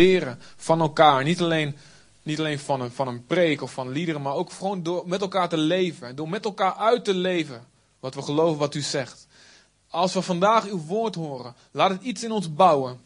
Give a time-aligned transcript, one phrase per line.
[0.00, 1.24] leren van elkaar.
[1.24, 1.76] Niet alleen,
[2.22, 5.20] niet alleen van, een, van een preek of van liederen, maar ook gewoon door met
[5.20, 6.16] elkaar te leven.
[6.16, 7.66] Door met elkaar uit te leven
[8.00, 9.26] wat we geloven wat u zegt.
[9.90, 13.00] Als we vandaag uw woord horen, laat het iets in ons bouwen.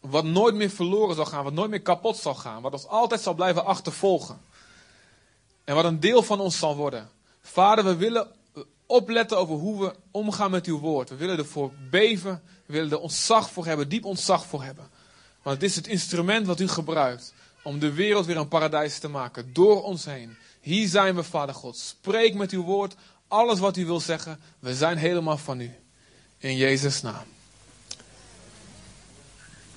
[0.00, 3.20] Wat nooit meer verloren zal gaan, wat nooit meer kapot zal gaan, wat ons altijd
[3.20, 4.40] zal blijven achtervolgen.
[5.64, 7.10] En wat een deel van ons zal worden.
[7.40, 8.26] Vader, we willen
[8.86, 11.08] opletten over hoe we omgaan met uw woord.
[11.08, 14.90] We willen ervoor beven, we willen er ontzag voor hebben, diep ontzag voor hebben.
[15.48, 19.08] Want het is het instrument wat u gebruikt om de wereld weer een paradijs te
[19.08, 20.36] maken, door ons heen.
[20.60, 21.76] Hier zijn we, Vader God.
[21.76, 22.94] Spreek met uw woord
[23.28, 24.40] alles wat u wil zeggen.
[24.58, 25.72] We zijn helemaal van u.
[26.38, 27.24] In Jezus' naam.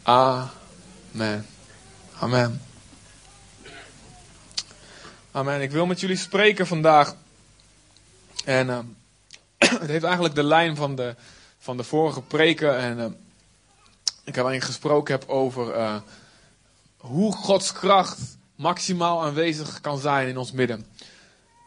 [0.02, 1.46] Amen.
[2.20, 2.62] Amen.
[5.32, 5.62] Amen.
[5.62, 7.16] Ik wil met jullie spreken vandaag.
[8.46, 8.80] En uh,
[9.80, 11.16] het heeft eigenlijk de lijn van de,
[11.60, 12.78] van de vorige preken.
[12.78, 13.06] En uh,
[14.24, 15.96] ik heb eigenlijk gesproken heb over uh,
[16.98, 20.86] hoe Gods kracht maximaal aanwezig kan zijn in ons midden.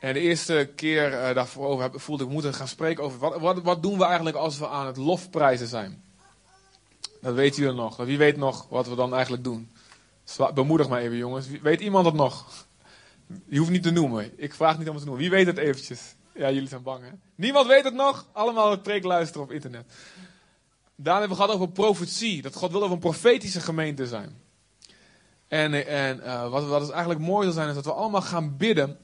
[0.01, 3.63] En de eerste keer uh, daarvoor heb, voelde ik moeten gaan spreken over wat, wat,
[3.63, 6.03] wat doen we eigenlijk als we aan het lofprijzen zijn.
[7.21, 7.97] Dat weten jullie nog.
[7.97, 9.71] Wie weet nog wat we dan eigenlijk doen?
[10.55, 11.47] Bemoedig mij even jongens.
[11.63, 12.65] Weet iemand het nog?
[13.47, 14.33] Je hoeft niet te noemen.
[14.37, 15.23] Ik vraag niet om te noemen.
[15.23, 16.15] Wie weet het eventjes?
[16.35, 17.11] Ja, jullie zijn bang hè?
[17.35, 18.27] Niemand weet het nog?
[18.33, 19.85] Allemaal het preek luisteren op internet.
[20.97, 22.43] Daarna hebben we gehad over profetie.
[22.43, 24.43] Dat God wil over een profetische gemeente zijn.
[25.49, 28.57] En, en uh, wat, wat is eigenlijk mooi zal zijn, is dat we allemaal gaan
[28.57, 28.99] bidden.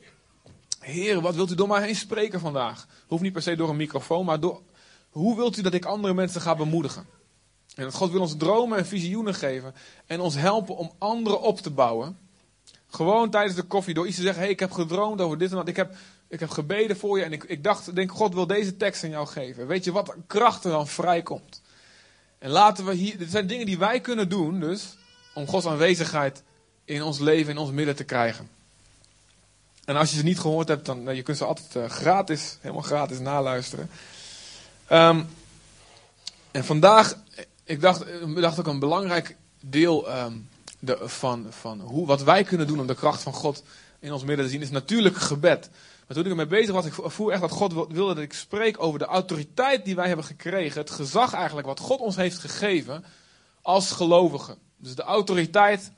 [0.81, 2.87] Heer, wat wilt u door mij heen spreken vandaag?
[3.07, 4.63] Hoeft niet per se door een microfoon, maar door,
[5.11, 7.07] hoe wilt u dat ik andere mensen ga bemoedigen?
[7.75, 9.75] En dat God wil ons dromen en visioenen geven
[10.07, 12.19] en ons helpen om anderen op te bouwen.
[12.89, 15.57] Gewoon tijdens de koffie, door iets te zeggen, hey, ik heb gedroomd over dit en
[15.57, 15.69] dat.
[15.69, 15.95] Ik heb,
[16.29, 19.11] ik heb gebeden voor je en ik, ik dacht, denk, God wil deze tekst aan
[19.11, 19.67] jou geven.
[19.67, 21.60] Weet je wat kracht er dan vrijkomt?
[22.41, 24.97] En laten we hier, dit zijn dingen die wij kunnen doen, dus,
[25.35, 26.43] om Gods aanwezigheid
[26.85, 28.49] in ons leven, in ons midden te krijgen.
[29.85, 32.57] En als je ze niet gehoord hebt, dan nou, je kunt ze altijd uh, gratis,
[32.61, 33.91] helemaal gratis naluisteren.
[34.93, 35.29] Um,
[36.51, 37.17] en vandaag,
[37.65, 40.49] ik dacht, dacht ook een belangrijk deel um,
[40.79, 43.63] de, van, van hoe, wat wij kunnen doen om de kracht van God
[43.99, 45.71] in ons midden te zien, is natuurlijk gebed.
[46.11, 48.83] Maar toen ik ermee bezig was, ik voel echt dat God wilde dat ik spreek
[48.83, 50.81] over de autoriteit die wij hebben gekregen.
[50.81, 53.05] Het gezag eigenlijk wat God ons heeft gegeven
[53.63, 54.59] als gelovigen.
[54.77, 55.91] Dus de autoriteit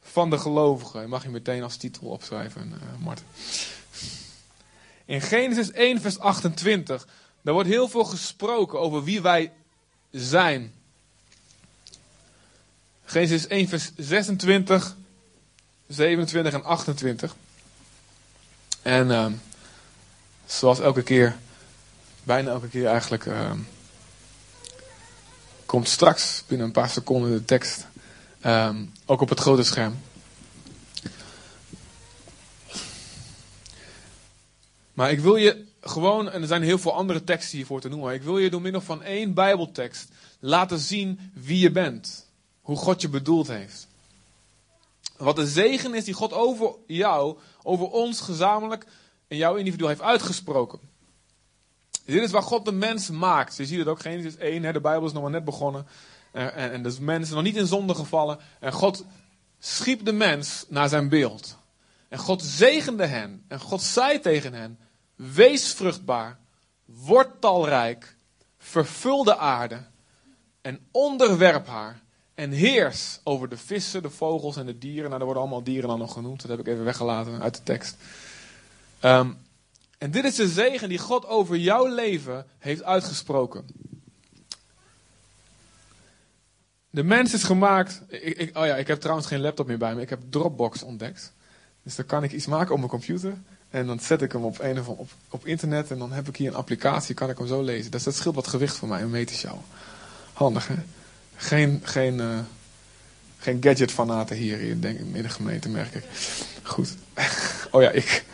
[0.00, 1.00] van de gelovigen.
[1.00, 3.26] Je mag je meteen als titel opschrijven, uh, Martin.
[5.04, 7.06] In Genesis 1, vers 28,
[7.42, 9.52] daar wordt heel veel gesproken over wie wij
[10.10, 10.72] zijn.
[13.04, 14.96] Genesis 1, vers 26,
[15.86, 17.36] 27 en 28.
[18.84, 19.26] En uh,
[20.46, 21.36] zoals elke keer,
[22.22, 23.52] bijna elke keer eigenlijk, uh,
[25.66, 27.86] komt straks binnen een paar seconden de tekst
[28.46, 29.98] um, ook op het grote scherm.
[34.92, 38.06] Maar ik wil je gewoon, en er zijn heel veel andere teksten hiervoor te noemen,
[38.06, 40.08] maar ik wil je door middel van één Bijbeltekst
[40.38, 42.26] laten zien wie je bent.
[42.62, 43.86] Hoe God je bedoeld heeft.
[45.16, 48.86] Wat de zegen is die God over jou, over ons gezamenlijk
[49.28, 50.80] en jouw individu heeft uitgesproken.
[52.04, 53.56] Dit is waar God de mens maakt.
[53.56, 55.86] Je ziet het ook, Genesis 1, hè, de Bijbel is nog maar net begonnen.
[56.32, 58.38] En, en, en dus mensen nog niet in zonde gevallen.
[58.60, 59.04] En God
[59.58, 61.58] schiep de mens naar zijn beeld.
[62.08, 63.44] En God zegende hen.
[63.48, 64.78] En God zei tegen hen:
[65.14, 66.38] Wees vruchtbaar,
[66.84, 68.16] word talrijk,
[68.58, 69.86] vervul de aarde
[70.60, 72.02] en onderwerp haar.
[72.34, 75.08] En heers over de vissen, de vogels en de dieren.
[75.08, 76.40] Nou, er worden allemaal dieren dan nog genoemd.
[76.40, 77.96] Dat heb ik even weggelaten uit de tekst.
[79.04, 79.36] Um,
[79.98, 83.66] en dit is de zegen die God over jouw leven heeft uitgesproken.
[86.90, 88.02] De mens is gemaakt.
[88.08, 90.00] Ik, oh ja, ik heb trouwens geen laptop meer bij me.
[90.00, 91.32] Ik heb Dropbox ontdekt.
[91.82, 93.34] Dus dan kan ik iets maken op mijn computer.
[93.70, 95.90] En dan zet ik hem op, een of op, op internet.
[95.90, 97.14] En dan heb ik hier een applicatie.
[97.14, 97.90] Kan ik hem zo lezen.
[97.90, 99.02] Dus dat scheelt wat gewicht voor mij.
[99.02, 99.58] Een metershow.
[100.32, 100.74] Handig hè?
[101.36, 102.38] Geen, geen, uh,
[103.38, 106.04] geen gadget-fanaten hier, denk ik, in de gemeente, merk ik.
[106.62, 106.96] Goed.
[107.70, 108.24] oh ja, ik.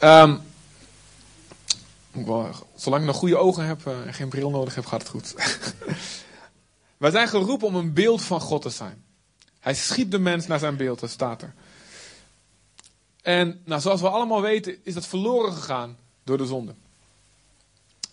[0.00, 0.40] um,
[2.74, 5.34] zolang ik nog goede ogen heb uh, en geen bril nodig heb, gaat het goed.
[6.96, 9.04] Wij zijn geroepen om een beeld van God te zijn.
[9.60, 11.54] Hij schiep de mens naar zijn beeld, dat staat er.
[13.22, 16.74] En nou, zoals we allemaal weten, is dat verloren gegaan door de zonde.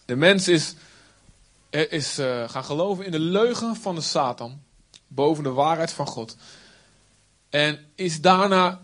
[0.05, 0.73] De mens is
[1.69, 4.61] is uh, gaan geloven in de leugen van de Satan
[5.07, 6.35] boven de waarheid van God.
[7.49, 8.81] En is daarna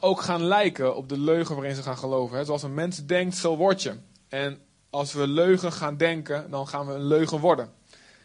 [0.00, 2.36] ook gaan lijken op de leugen waarin ze gaan geloven.
[2.36, 2.44] Hè?
[2.44, 3.96] Zoals een mens denkt, zo word je.
[4.28, 4.60] En
[4.90, 7.72] als we leugen gaan denken, dan gaan we een leugen worden.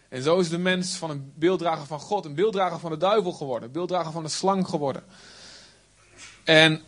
[0.10, 3.32] En zo is de mens van een beelddrager van God, een beelddrager van de duivel
[3.32, 5.04] geworden, een beelddrager van de slang geworden.
[6.44, 6.82] En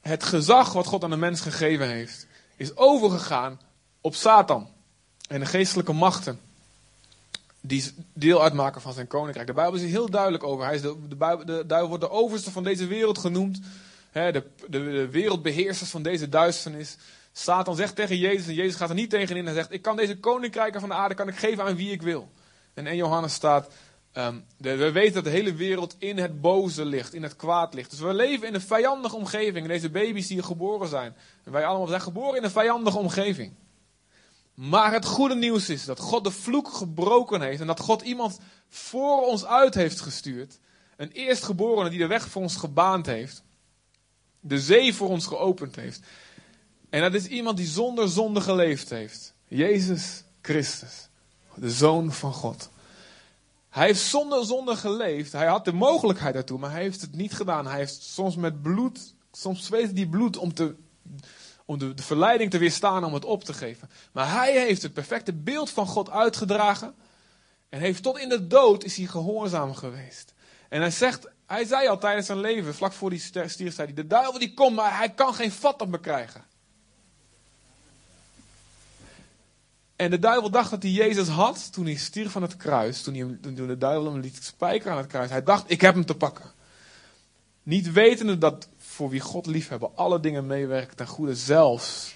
[0.00, 2.26] het gezag wat God aan de mens gegeven heeft,
[2.56, 3.60] is overgegaan
[4.00, 4.68] op Satan
[5.34, 6.40] en de geestelijke machten
[7.60, 9.46] die deel uitmaken van zijn koninkrijk.
[9.46, 10.64] De Bijbel is er heel duidelijk over.
[10.64, 10.96] Hij is de,
[11.44, 13.60] de, duivel wordt de overste van deze wereld genoemd.
[14.12, 16.96] de, de, wereldbeheersers van deze duisternis.
[17.32, 19.44] Satan zegt tegen Jezus, en Jezus gaat er niet tegen in.
[19.44, 22.02] Hij zegt, ik kan deze koninkrijken van de aarde kan ik geven aan wie ik
[22.02, 22.28] wil.
[22.74, 23.68] En in Johannes staat,
[24.12, 27.90] ehm, we weten dat de hele wereld in het boze ligt, in het kwaad ligt.
[27.90, 29.64] Dus we leven in een vijandige omgeving.
[29.64, 31.14] En deze baby's die hier geboren zijn.
[31.44, 33.52] En wij allemaal zijn geboren in een vijandige omgeving.
[34.54, 37.60] Maar het goede nieuws is dat God de vloek gebroken heeft.
[37.60, 40.58] En dat God iemand voor ons uit heeft gestuurd.
[40.96, 43.42] Een eerstgeborene die de weg voor ons gebaand heeft.
[44.40, 46.00] De zee voor ons geopend heeft.
[46.90, 49.34] En dat is iemand die zonder zonde geleefd heeft.
[49.48, 51.08] Jezus Christus.
[51.54, 52.70] De Zoon van God.
[53.74, 55.32] Hij heeft zonder zonde geleefd.
[55.32, 57.66] Hij had de mogelijkheid daartoe, maar hij heeft het niet gedaan.
[57.66, 60.74] Hij heeft soms met bloed, soms zweet hij bloed om, te,
[61.64, 63.90] om de, verleiding te weerstaan om het op te geven.
[64.12, 66.94] Maar hij heeft het perfecte beeld van God uitgedragen.
[67.68, 70.34] En heeft tot in de dood is hij gehoorzaam geweest.
[70.68, 73.92] En hij zegt, hij zei al tijdens zijn leven, vlak voor die stierf, zei hij,
[73.92, 76.44] de duivel die komt, maar hij kan geen vat op me krijgen.
[79.96, 83.02] En de duivel dacht dat hij Jezus had toen hij stierf van het kruis.
[83.02, 85.30] Toen, hij, toen de duivel hem liet spijkeren aan het kruis.
[85.30, 86.52] Hij dacht, ik heb hem te pakken.
[87.62, 91.34] Niet wetende dat voor wie God lief hebben alle dingen meewerken ten goede.
[91.34, 92.14] Zelfs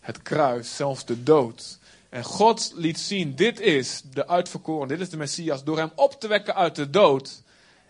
[0.00, 1.78] het kruis, zelfs de dood.
[2.08, 5.64] En God liet zien, dit is de uitverkoren, dit is de Messias.
[5.64, 7.42] Door hem op te wekken uit de dood.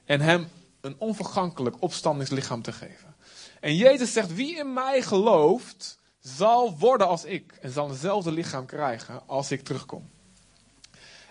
[0.04, 0.48] En hem
[0.80, 3.14] een onvergankelijk opstandingslichaam te geven.
[3.60, 8.66] En Jezus zegt, wie in mij gelooft zal worden als ik en zal hetzelfde lichaam
[8.66, 10.10] krijgen als ik terugkom.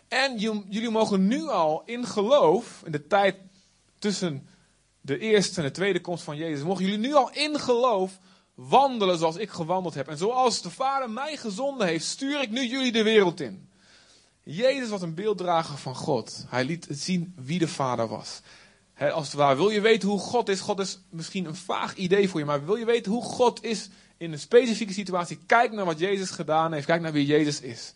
[0.07, 3.35] En jullie mogen nu al in geloof, in de tijd
[3.99, 4.47] tussen
[5.03, 8.19] de eerste en de tweede komst van Jezus, mogen jullie nu al in geloof
[8.53, 10.07] wandelen zoals ik gewandeld heb.
[10.07, 13.69] En zoals de Vader mij gezonden heeft, stuur ik nu jullie de wereld in.
[14.43, 16.45] Jezus was een beelddrager van God.
[16.47, 18.41] Hij liet zien wie de Vader was.
[18.97, 20.59] als het ware, wil je weten hoe God is?
[20.59, 23.89] God is misschien een vaag idee voor je, maar wil je weten hoe God is?
[24.23, 27.93] in een specifieke situatie, kijk naar wat Jezus gedaan heeft, kijk naar wie Jezus is.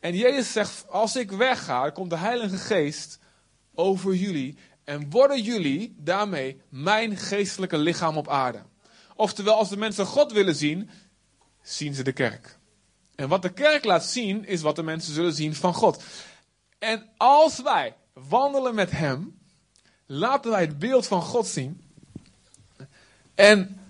[0.00, 3.18] En Jezus zegt, als ik wegga, komt de Heilige Geest
[3.74, 4.58] over jullie
[4.88, 8.62] en worden jullie daarmee mijn geestelijke lichaam op aarde.
[9.14, 10.90] Oftewel, als de mensen God willen zien,
[11.62, 12.58] zien ze de kerk.
[13.14, 16.02] En wat de kerk laat zien, is wat de mensen zullen zien van God.
[16.78, 19.38] En als wij wandelen met Hem,
[20.06, 21.82] laten wij het beeld van God zien.
[23.34, 23.80] En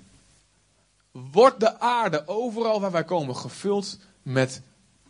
[1.11, 4.63] wordt de aarde overal waar wij komen gevuld met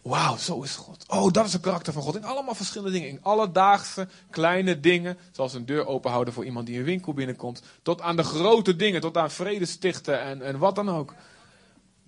[0.02, 1.04] Wauw, zo is God.
[1.08, 2.16] Oh, dat is het karakter van God.
[2.16, 3.08] In allemaal verschillende dingen.
[3.08, 5.18] In alledaagse kleine dingen.
[5.32, 7.62] Zoals een deur openhouden voor iemand die een winkel binnenkomt.
[7.82, 9.00] Tot aan de grote dingen.
[9.00, 11.14] Tot aan vrede stichten en, en wat dan ook.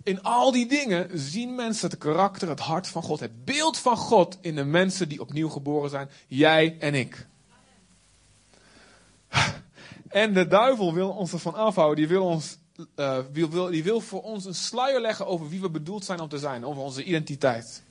[0.03, 3.21] In al die dingen zien mensen het karakter, het hart van God.
[3.21, 6.11] Het beeld van God in de mensen die opnieuw geboren zijn.
[6.27, 7.27] Jij en ik.
[10.09, 11.97] En de duivel wil ons ervan afhouden.
[11.97, 12.59] Die wil ons
[12.97, 16.29] uh, wil, die wil voor ons een sluier leggen over wie we bedoeld zijn om
[16.29, 17.83] te zijn, over onze identiteit.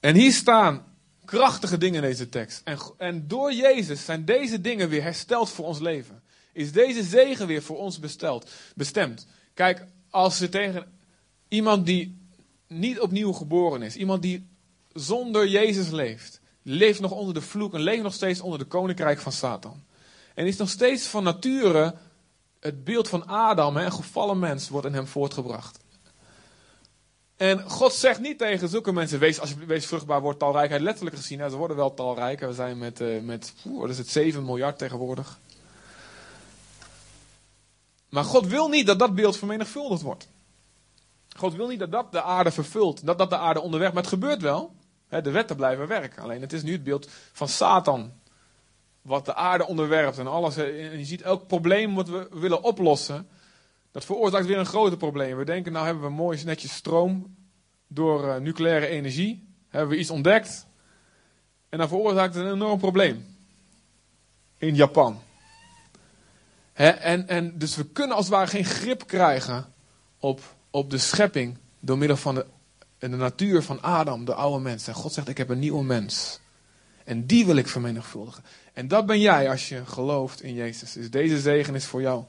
[0.00, 0.84] En hier staan
[1.24, 2.60] krachtige dingen in deze tekst.
[2.64, 6.22] En, en door Jezus zijn deze dingen weer hersteld voor ons leven.
[6.52, 9.26] Is deze zegen weer voor ons besteld, bestemd.
[9.54, 10.92] Kijk, als je tegen
[11.48, 12.18] iemand die
[12.66, 14.48] niet opnieuw geboren is, iemand die
[14.92, 19.20] zonder Jezus leeft, leeft nog onder de vloek en leeft nog steeds onder de koninkrijk
[19.20, 19.82] van Satan.
[20.34, 21.94] En is nog steeds van nature
[22.60, 25.78] het beeld van Adam, een gevallen mens, wordt in hem voortgebracht.
[27.36, 31.16] En God zegt niet tegen zulke mensen, wees, als je wees vruchtbaar, wordt talrijkheid letterlijk
[31.16, 31.50] gezien.
[31.50, 32.40] ze worden wel talrijk.
[32.40, 35.38] We zijn met, uh, met wat is het, 7 miljard tegenwoordig.
[38.08, 40.28] Maar God wil niet dat dat beeld vermenigvuldigd wordt.
[41.36, 44.12] God wil niet dat dat de aarde vervult, dat dat de aarde onderweg, maar het
[44.12, 44.74] gebeurt wel
[45.08, 46.22] de wetten blijven werken.
[46.22, 48.12] Alleen het is nu het beeld van Satan.
[49.02, 50.56] Wat de aarde onderwerpt en alles.
[50.56, 53.28] En je ziet elk probleem wat we willen oplossen.
[53.92, 55.36] Dat veroorzaakt weer een groter probleem.
[55.36, 57.36] We denken, nou hebben we mooi netjes stroom
[57.86, 59.48] door uh, nucleaire energie.
[59.68, 60.66] Hebben we iets ontdekt.
[61.68, 63.36] En dan veroorzaakt een enorm probleem.
[64.58, 65.20] In Japan.
[66.72, 69.72] en, en dus we kunnen als het ware geen grip krijgen
[70.18, 72.46] op, op de schepping door middel van de
[72.98, 74.86] in de natuur van Adam, de oude mens.
[74.86, 76.38] En God zegt, ik heb een nieuwe mens.
[77.04, 78.44] En die wil ik vermenigvuldigen.
[78.72, 80.92] En dat ben jij als je gelooft in Jezus.
[80.92, 82.24] Dus deze zegen is voor jou.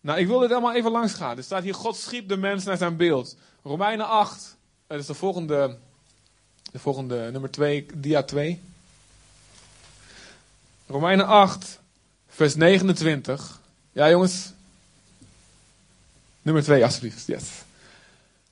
[0.00, 1.36] Nou, ik wil dit allemaal even langs gaan.
[1.36, 3.36] Er staat hier, God schiep de mens naar zijn beeld.
[3.62, 5.78] Romeinen 8, dat is de volgende,
[6.72, 8.60] de volgende nummer 2, dia 2.
[10.86, 11.80] Romeinen 8,
[12.28, 13.60] vers 29.
[13.92, 14.52] Ja, jongens.
[16.42, 17.26] Nummer 2, alsjeblieft.
[17.26, 17.44] Yes.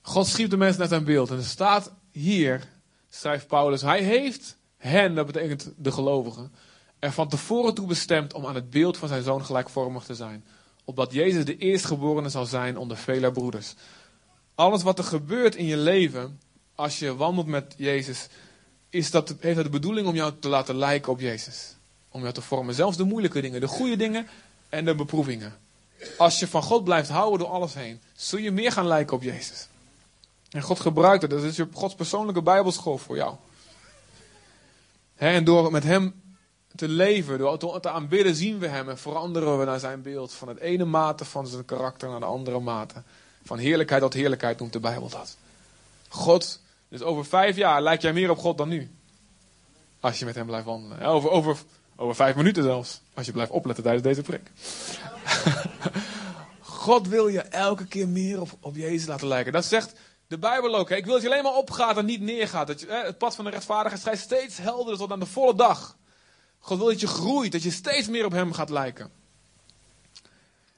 [0.07, 1.31] God schiep de mens naar zijn beeld.
[1.31, 2.69] En er staat hier,
[3.09, 6.53] schrijft Paulus, hij heeft hen, dat betekent de gelovigen,
[6.99, 10.45] er van tevoren toe bestemd om aan het beeld van zijn zoon gelijkvormig te zijn.
[10.85, 13.75] Opdat Jezus de eerstgeborene zal zijn onder vele broeders.
[14.55, 16.41] Alles wat er gebeurt in je leven,
[16.75, 18.27] als je wandelt met Jezus,
[18.91, 21.77] is dat, heeft dat de bedoeling om jou te laten lijken op Jezus.
[22.09, 22.75] Om jou te vormen.
[22.75, 24.27] Zelfs de moeilijke dingen, de goede dingen
[24.69, 25.59] en de beproevingen.
[26.19, 29.23] Als je van God blijft houden door alles heen, zul je meer gaan lijken op
[29.23, 29.69] Jezus.
[30.55, 31.31] En God gebruikt het.
[31.31, 33.35] Dat is Gods persoonlijke Bijbelschool voor jou.
[35.15, 36.23] en door met Hem
[36.75, 40.33] te leven, door te aanbidden, zien we Hem en veranderen we naar Zijn beeld.
[40.33, 43.03] Van het ene mate van zijn karakter naar de andere mate.
[43.45, 45.37] Van heerlijkheid tot heerlijkheid noemt de Bijbel dat.
[46.09, 48.91] God, dus over vijf jaar lijkt jij meer op God dan nu.
[50.01, 51.01] Als je met Hem blijft wandelen.
[51.01, 51.57] Over, over,
[51.97, 53.01] over vijf minuten zelfs.
[53.15, 54.51] Als je blijft opletten tijdens deze prik.
[56.61, 59.53] God wil je elke keer meer op, op Jezus laten lijken.
[59.53, 59.95] Dat zegt
[60.27, 60.89] de Bijbel ook.
[60.89, 60.97] Hè?
[60.97, 62.67] Ik wil dat je alleen maar opgaat en niet neergaat.
[62.67, 65.97] Dat hè, het pad van de rechtvaardigheid schrijft steeds helderder tot aan de volle dag.
[66.59, 69.11] God wil dat je groeit, dat je steeds meer op Hem gaat lijken.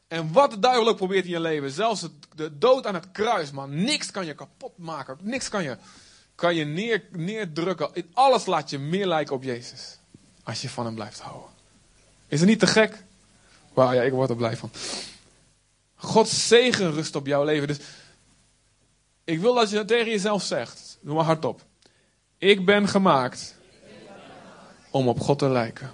[0.08, 3.50] En wat de duivel ook probeert in je leven, zelfs de dood aan het kruis,
[3.50, 5.18] man, niks kan je kapot maken.
[5.20, 5.76] Niks kan je,
[6.34, 7.90] kan je neer, neerdrukken.
[8.12, 9.98] Alles laat je meer lijken op Jezus.
[10.42, 11.50] Als je van Hem blijft houden.
[12.28, 13.04] Is het niet te gek?
[13.72, 14.70] Wauw, ja, ik word er blij van.
[15.94, 17.66] Gods zegen rust op jouw leven.
[17.66, 17.78] Dus
[19.26, 20.98] ik wil dat je dat tegen jezelf zegt.
[21.00, 21.64] Doe maar hardop.
[22.38, 23.54] Ik ben gemaakt
[24.90, 25.90] om op God te lijken.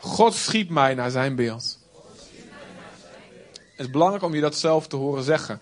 [0.00, 1.78] God schiet mij naar zijn beeld.
[3.54, 5.60] Het is belangrijk om je dat zelf te horen zeggen.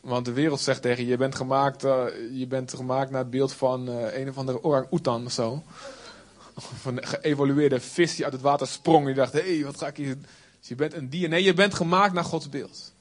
[0.00, 3.30] Want de wereld zegt tegen je, je bent gemaakt, uh, je bent gemaakt naar het
[3.30, 5.62] beeld van uh, een of andere orang-oetan of zo.
[6.54, 9.02] Of een geëvolueerde vis die uit het water sprong.
[9.02, 10.16] En je dacht, hé, hey, wat ga ik hier...
[10.58, 11.28] Dus je bent een dier.
[11.28, 12.92] Nee, je bent gemaakt naar Gods beeld.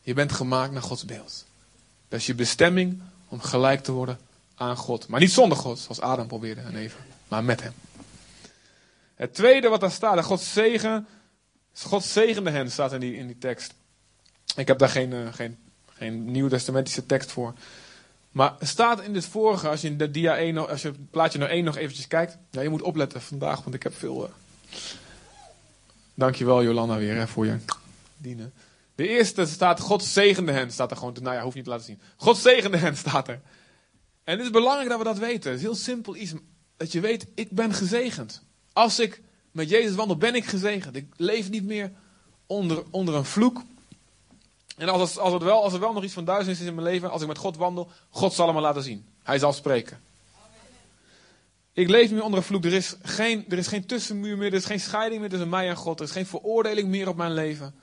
[0.00, 1.46] Je bent gemaakt naar Gods beeld.
[2.08, 4.18] Dat is je bestemming om gelijk te worden
[4.54, 5.08] aan God.
[5.08, 7.00] Maar niet zonder God, zoals Adam probeerde en even.
[7.28, 7.72] Maar met hem.
[9.14, 11.06] Het tweede wat daar staat, God zegen.
[11.82, 13.74] God zegende hen, staat in die, in die tekst.
[14.56, 15.58] Ik heb daar geen, uh, geen,
[15.92, 17.54] geen nieuw-testamentische tekst voor.
[18.30, 21.38] Maar staat in dit vorige, als je in de dia 1, als je het plaatje
[21.38, 22.38] naar 1 nog eventjes kijkt.
[22.50, 24.24] Ja, je moet opletten vandaag, want ik heb veel.
[24.24, 24.30] Uh...
[26.14, 27.56] Dankjewel Jolanda weer hè, voor je
[28.16, 28.52] dienen.
[28.96, 31.16] De eerste staat, God zegende hen, staat er gewoon.
[31.22, 32.00] Nou ja, hoef je niet te laten zien.
[32.16, 33.40] God zegende hen, staat er.
[34.24, 35.50] En het is belangrijk dat we dat weten.
[35.50, 36.32] Het is heel simpel iets.
[36.76, 38.42] Dat je weet, ik ben gezegend.
[38.72, 40.96] Als ik met Jezus wandel, ben ik gezegend.
[40.96, 41.92] Ik leef niet meer
[42.46, 43.62] onder, onder een vloek.
[44.76, 46.86] En als, als, het wel, als er wel nog iets van duisternis is in mijn
[46.86, 49.06] leven, als ik met God wandel, God zal het me laten zien.
[49.22, 50.00] Hij zal spreken.
[51.72, 52.64] Ik leef nu onder een vloek.
[52.64, 54.46] Er is, geen, er is geen tussenmuur meer.
[54.48, 56.00] Er is geen scheiding meer tussen mij en God.
[56.00, 57.74] Er is geen veroordeling meer op mijn leven.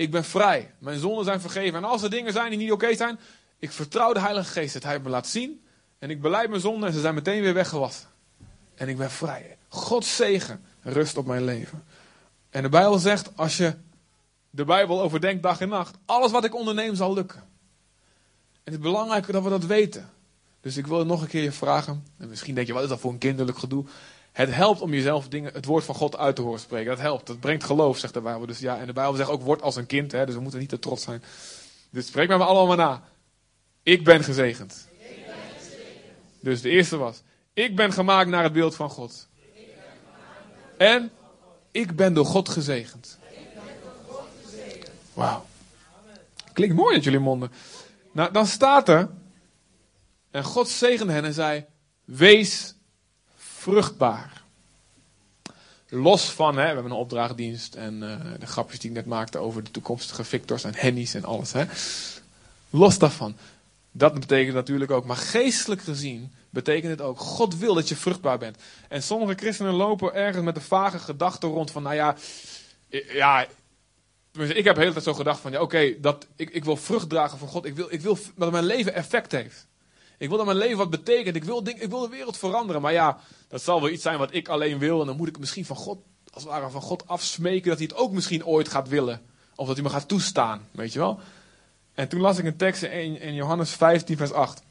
[0.00, 0.74] Ik ben vrij.
[0.78, 1.78] Mijn zonden zijn vergeven.
[1.78, 3.18] En als er dingen zijn die niet oké zijn,
[3.58, 5.64] ik vertrouw de Heilige Geest dat Hij me laat zien.
[5.98, 8.08] En ik beleid mijn zonden en ze zijn meteen weer weggewassen.
[8.74, 9.56] En ik ben vrij.
[9.68, 11.84] Gods zegen rust op mijn leven.
[12.50, 13.74] En de Bijbel zegt, als je
[14.50, 17.38] de Bijbel overdenkt dag en nacht, alles wat ik onderneem zal lukken.
[17.38, 20.10] En het is belangrijk dat we dat weten.
[20.60, 22.06] Dus ik wil nog een keer je vragen.
[22.18, 23.84] En misschien denk je, wat is dat voor een kinderlijk gedoe?
[24.32, 26.90] Het helpt om jezelf dingen, het woord van God uit te horen spreken.
[26.90, 27.26] Dat helpt.
[27.26, 28.46] Dat brengt geloof, zegt de Bijbel.
[28.46, 30.12] Dus ja, en de Bijbel zegt ook, word als een kind.
[30.12, 31.22] Hè, dus we moeten niet te trots zijn.
[31.90, 33.02] Dus spreek met me allemaal na.
[33.82, 34.88] Ik ben gezegend.
[34.98, 36.40] Ik ben gezegend.
[36.40, 37.22] Dus de eerste was,
[37.52, 39.28] ik ben gemaakt naar het beeld van God.
[40.76, 41.10] En
[41.70, 43.18] ik ben door God gezegend.
[45.12, 45.44] Wauw.
[46.52, 47.52] Klinkt mooi uit jullie monden.
[48.12, 49.10] Nou, dan staat er.
[50.30, 51.66] En God zegende hen en zei:
[52.04, 52.74] Wees
[53.60, 54.42] vruchtbaar.
[55.88, 59.38] Los van, hè, we hebben een opdrachtdienst en uh, de grapjes die ik net maakte
[59.38, 61.52] over de toekomstige Victors en Hennies en alles.
[61.52, 61.64] Hè.
[62.70, 63.36] Los daarvan.
[63.92, 68.38] Dat betekent natuurlijk ook, maar geestelijk gezien betekent het ook, God wil dat je vruchtbaar
[68.38, 68.56] bent.
[68.88, 72.16] En sommige christenen lopen ergens met de vage gedachte rond van, nou ja,
[73.12, 73.46] ja,
[74.32, 77.08] ik heb de hele tijd zo gedacht van, ja oké, dat ik, ik wil vrucht
[77.08, 77.64] dragen van God.
[77.64, 79.66] Ik wil, ik wil dat mijn leven effect heeft.
[80.20, 81.36] Ik wil dat mijn leven wat betekent.
[81.36, 82.82] Ik wil, ik wil de wereld veranderen.
[82.82, 85.00] Maar ja, dat zal wel iets zijn wat ik alleen wil.
[85.00, 85.98] En dan moet ik misschien van God,
[86.32, 89.22] als het ware van God afsmeken dat hij het ook misschien ooit gaat willen.
[89.54, 91.20] Of dat hij me gaat toestaan, weet je wel.
[91.94, 94.54] En toen las ik een tekst in, in Johannes 15 vers 8.
[94.54, 94.62] Dat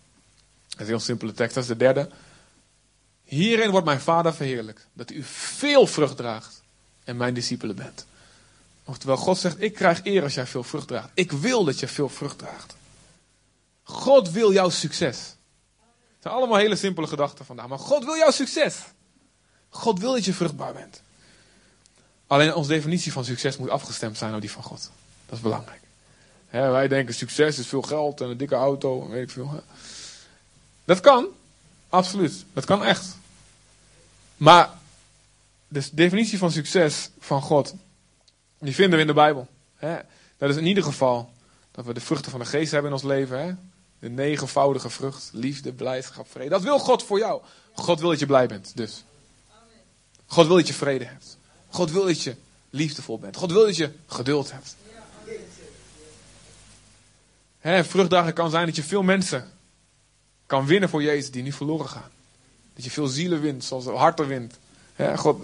[0.70, 2.10] is een heel simpele tekst, dat is de derde.
[3.24, 4.88] Hierin wordt mijn vader verheerlijk.
[4.94, 6.62] Dat u veel vrucht draagt
[7.04, 8.06] en mijn discipelen bent.
[8.84, 11.10] Oftewel, God zegt, ik krijg eer als jij veel vrucht draagt.
[11.14, 12.76] Ik wil dat je veel vrucht draagt.
[13.84, 15.38] God wil jouw succes.
[16.20, 17.68] Het zijn allemaal hele simpele gedachten vandaag.
[17.68, 18.76] Maar God wil jouw succes.
[19.70, 21.02] God wil dat je vruchtbaar bent.
[22.28, 24.92] Alleen onze definitie van succes moet afgestemd zijn op die van God.
[25.26, 25.82] Dat is belangrijk.
[26.50, 29.64] wij denken succes is veel geld en een dikke auto en weet ik veel.
[30.86, 31.28] Dat kan.
[31.90, 32.46] Absoluut.
[32.54, 33.18] Dat kan echt.
[34.38, 34.70] Maar
[35.68, 37.74] de definitie van succes van God,
[38.58, 39.48] die vinden we in de Bijbel.
[40.38, 41.34] Dat is in ieder geval
[41.72, 43.72] dat we de vruchten van de geest hebben in ons leven.
[44.00, 46.50] De negenvoudige vrucht, liefde, blijdschap, vrede.
[46.50, 47.42] Dat wil God voor jou.
[47.74, 49.04] God wil dat je blij bent, dus.
[50.26, 51.38] God wil dat je vrede hebt.
[51.70, 52.36] God wil dat je
[52.70, 53.36] liefdevol bent.
[53.38, 54.76] God wil dat je geduld hebt.
[57.60, 59.52] Hè, vruchtdagen kan zijn dat je veel mensen
[60.46, 62.12] kan winnen voor Jezus die niet verloren gaan.
[62.74, 64.58] Dat je veel zielen wint, zoals harten wint.
[65.16, 65.42] God.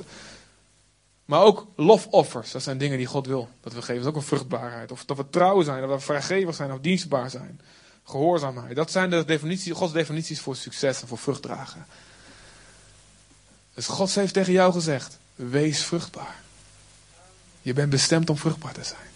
[1.26, 4.04] Maar ook lofoffers, dat zijn dingen die God wil dat we geven.
[4.04, 4.92] Dat ook een vruchtbaarheid.
[4.92, 7.62] Of dat we trouw zijn, dat we vrijgevig zijn of dienstbaar zijn.
[8.06, 8.76] Gehoorzaamheid.
[8.76, 11.86] Dat zijn de definities, Gods definities voor succes en voor vruchtdragen.
[13.74, 16.36] Dus God heeft tegen jou gezegd: wees vruchtbaar.
[17.62, 19.10] Je bent bestemd om vruchtbaar te zijn.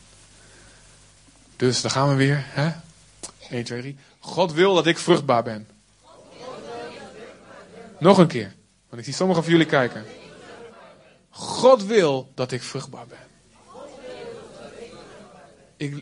[1.55, 2.43] Dus dan gaan we weer.
[2.45, 2.71] Hè?
[3.49, 3.97] 1, 2, 3.
[4.19, 5.67] God wil dat ik vruchtbaar ben.
[7.99, 8.55] Nog een keer.
[8.89, 10.05] Want ik zie sommigen van jullie kijken.
[11.29, 13.28] God wil dat ik vruchtbaar ben.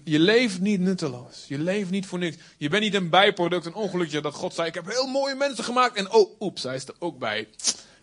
[0.03, 1.45] Je leeft niet nutteloos.
[1.47, 2.37] Je leeft niet voor niks.
[2.57, 5.63] Je bent niet een bijproduct, een ongelukje dat God zei: Ik heb heel mooie mensen
[5.63, 5.95] gemaakt.
[5.95, 7.47] En oh, oeps, hij is er ook bij.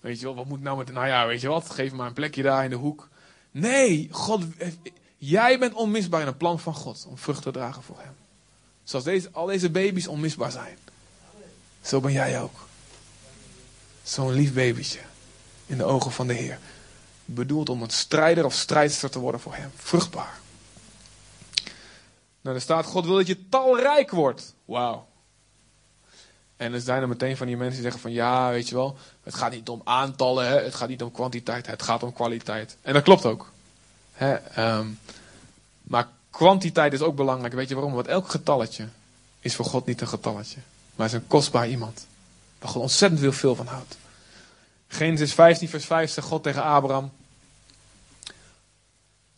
[0.01, 0.93] Weet je wel, wat moet nou met.
[0.93, 3.09] Nou ja, weet je wat, geef maar een plekje daar in de hoek.
[3.51, 4.43] Nee, God,
[5.17, 8.15] jij bent onmisbaar in het plan van God om vrucht te dragen voor Hem.
[8.85, 10.79] Zoals deze, al deze baby's onmisbaar zijn.
[11.83, 12.69] Zo ben jij ook.
[14.03, 15.01] Zo'n lief babytje
[15.67, 16.59] in de ogen van de Heer.
[17.25, 19.71] Bedoeld om een strijder of strijdster te worden voor Hem.
[19.77, 20.43] Vruchtbaar.
[22.45, 24.55] Nou, er staat, God wil dat je talrijk wordt.
[24.65, 25.07] Wauw.
[26.57, 28.97] En er zijn er meteen van die mensen die zeggen van ja, weet je wel,
[29.23, 32.77] het gaat niet om aantallen, hè, het gaat niet om kwantiteit, het gaat om kwaliteit.
[32.83, 33.53] En dat klopt ook.
[34.13, 34.37] Hè,
[34.77, 34.99] um,
[35.83, 37.55] maar kwantiteit is ook belangrijk.
[37.55, 37.93] Weet je waarom?
[37.93, 38.89] Want elk getalletje
[39.41, 40.61] is voor God niet een getalletje.
[40.95, 42.07] Maar is een kostbaar iemand.
[42.59, 43.97] Waar God ontzettend veel, van houdt.
[44.89, 47.13] Genesis 15 vers 5 zegt God tegen Abraham.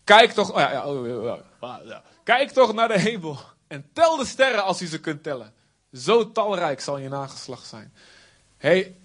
[0.05, 1.39] Kijk toch, oh ja, ja, oh,
[1.85, 5.53] ja, kijk toch naar de hemel en tel de sterren als u ze kunt tellen.
[5.93, 7.93] Zo talrijk zal je nageslacht zijn.
[8.57, 8.97] hey,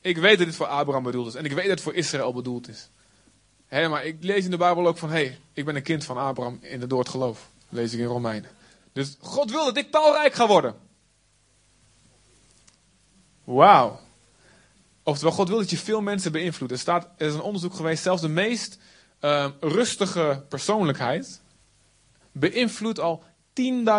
[0.00, 1.34] ik weet dat dit voor Abraham bedoeld is.
[1.34, 2.90] En ik weet dat het voor Israël bedoeld is.
[3.66, 6.04] Hé, maar ik lees in de Bijbel ook van, hé, hey, ik ben een kind
[6.04, 7.50] van Abraham in de door het geloof.
[7.68, 8.50] Lees ik in Romeinen.
[8.92, 10.74] Dus God wil dat ik talrijk ga worden.
[13.44, 14.00] Wauw.
[15.02, 16.72] Oftewel, God wil dat je veel mensen beïnvloedt.
[16.72, 18.78] Er, staat, er is een onderzoek geweest, zelfs de meest
[19.20, 21.40] uh, rustige persoonlijkheid
[22.32, 23.24] beïnvloedt al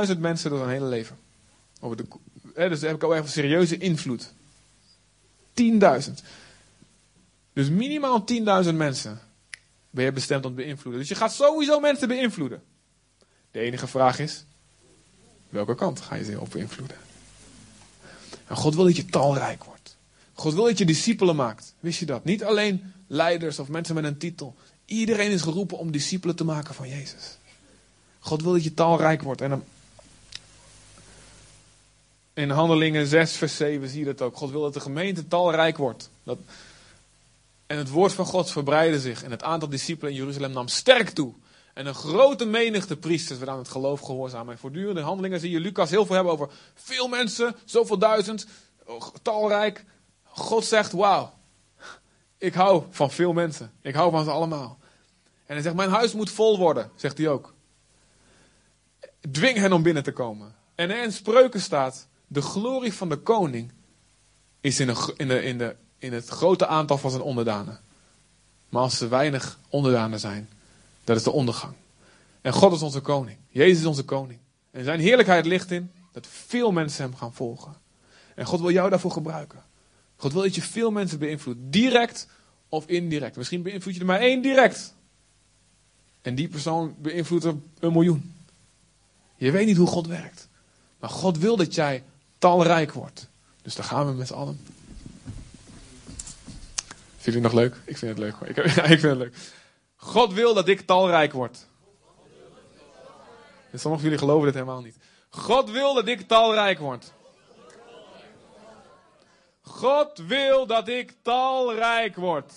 [0.08, 1.18] 10.000 mensen door hun hele leven.
[1.80, 2.06] Over de,
[2.54, 4.34] hè, dus daar heb ik al echt een serieuze invloed.
[5.54, 6.13] 10.000.
[7.54, 8.26] Dus minimaal
[8.65, 9.20] 10.000 mensen
[9.89, 11.02] ben je bestemd om te beïnvloeden.
[11.02, 12.63] Dus je gaat sowieso mensen beïnvloeden.
[13.52, 14.46] De enige vraag is,
[15.50, 16.98] welke kant ga je ze op beïnvloeden?
[18.48, 19.98] En God wil dat je talrijk wordt.
[20.34, 21.74] God wil dat je discipelen maakt.
[21.80, 22.24] Wist je dat?
[22.24, 24.56] Niet alleen leiders of mensen met een titel.
[24.86, 27.38] Iedereen is geroepen om discipelen te maken van Jezus.
[28.20, 29.42] God wil dat je talrijk wordt.
[29.42, 29.64] En
[32.34, 34.38] in Handelingen 6, vers 7 zie je dat ook.
[34.38, 36.10] God wil dat de gemeente talrijk wordt.
[36.24, 36.38] Dat,
[37.68, 39.24] en het woord van God verbreidde zich.
[39.24, 41.34] En het aantal discipelen in Jeruzalem nam sterk toe.
[41.74, 44.50] En een grote menigte priesters werden aan het geloof gehoorzaam.
[44.50, 48.48] En voortdurend in handelingen zie je Lucas heel veel hebben over veel mensen, zoveel duizend,
[49.22, 49.86] talrijk.
[50.24, 51.34] God zegt, wauw,
[52.38, 53.72] ik hou van veel mensen.
[53.82, 54.78] Ik hou van ze allemaal.
[55.46, 57.54] En hij zegt, mijn huis moet vol worden, zegt hij ook.
[59.32, 60.56] Dwing hen om binnen te komen.
[60.76, 63.72] En in spreuken staat, de glorie van de koning
[64.62, 67.80] is in, in, de, in, de, in het grote aantal van zijn onderdanen.
[68.70, 70.50] Maar als er weinig onderdanen zijn,
[71.04, 71.74] dat is de ondergang.
[72.42, 73.38] En God is onze koning.
[73.50, 74.40] Jezus is onze koning.
[74.72, 77.76] En zijn heerlijkheid ligt in dat veel mensen hem gaan volgen.
[78.36, 79.64] En God wil jou daarvoor gebruiken.
[80.16, 81.60] God wil dat je veel mensen beïnvloedt.
[81.62, 82.28] Direct
[82.70, 83.38] of indirect.
[83.38, 84.94] Misschien beïnvloed je er maar één direct.
[86.22, 88.34] En die persoon beïnvloedt er een miljoen.
[89.39, 90.47] Je weet niet hoe God werkt.
[90.99, 92.04] Maar God wil dat jij
[92.38, 93.30] talrijk wordt.
[93.62, 94.60] Dus daar gaan we met allen.
[97.17, 97.75] Vind je het nog leuk?
[97.86, 98.36] Ik vind het leuk.
[98.49, 99.36] Ik, ja, ik vind het leuk.
[99.95, 101.67] God wil dat ik talrijk word.
[103.71, 104.97] En sommigen van jullie geloven dit helemaal niet.
[105.30, 107.12] God wil dat ik talrijk word.
[109.62, 112.54] God wil dat ik talrijk word.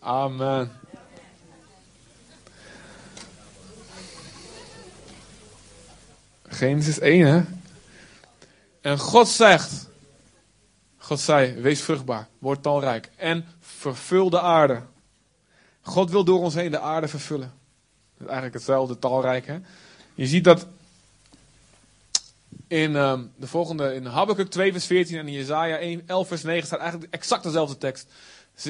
[0.00, 0.80] Amen.
[6.56, 7.42] Genesis 1, hè?
[8.80, 9.88] En God zegt,
[10.96, 14.82] God zei, wees vruchtbaar, word talrijk en vervul de aarde.
[15.80, 17.52] God wil door ons heen de aarde vervullen.
[18.12, 19.58] Dat is eigenlijk hetzelfde talrijk, hè?
[20.14, 20.66] Je ziet dat
[22.66, 26.42] in ehm, de volgende, in Habakkuk 2 vers 14 en in Jezaja 1, 11 vers
[26.42, 28.12] 9 staat eigenlijk exact dezelfde tekst.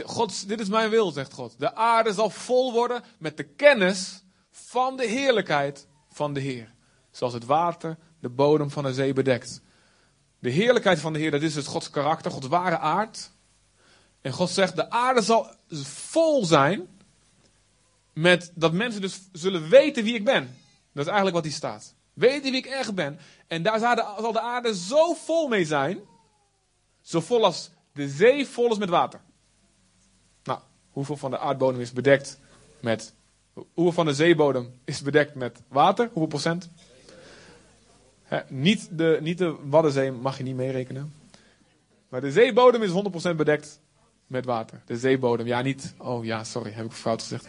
[0.04, 1.54] God, dit is mijn wil, zegt God.
[1.58, 6.74] De aarde zal vol worden met de kennis van de heerlijkheid van de Heer.
[7.16, 9.60] Zoals het water de bodem van de zee bedekt.
[10.38, 13.30] De heerlijkheid van de Heer, dat is het Gods karakter, Gods ware aard.
[14.20, 15.50] En God zegt, de aarde zal
[15.82, 16.88] vol zijn
[18.12, 20.56] met dat mensen dus zullen weten wie ik ben.
[20.92, 21.94] Dat is eigenlijk wat hier staat.
[22.12, 23.18] Weten wie ik echt ben.
[23.46, 23.78] En daar
[24.18, 26.00] zal de aarde zo vol mee zijn.
[27.00, 29.20] Zo vol als de zee vol is met water.
[30.42, 32.38] Nou, hoeveel van de aardbodem is bedekt
[32.80, 33.14] met.
[33.52, 36.04] Hoeveel van de zeebodem is bedekt met water?
[36.06, 36.70] Hoeveel procent?
[38.48, 41.12] Niet, de, niet de Waddenzee mag je niet meerekenen.
[42.08, 43.80] Maar de zeebodem is 100% bedekt
[44.26, 44.82] met water.
[44.86, 45.94] De zeebodem, ja niet.
[45.96, 47.48] Oh ja, sorry, heb ik fout gezegd.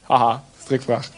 [0.00, 1.10] Haha, strikvraag.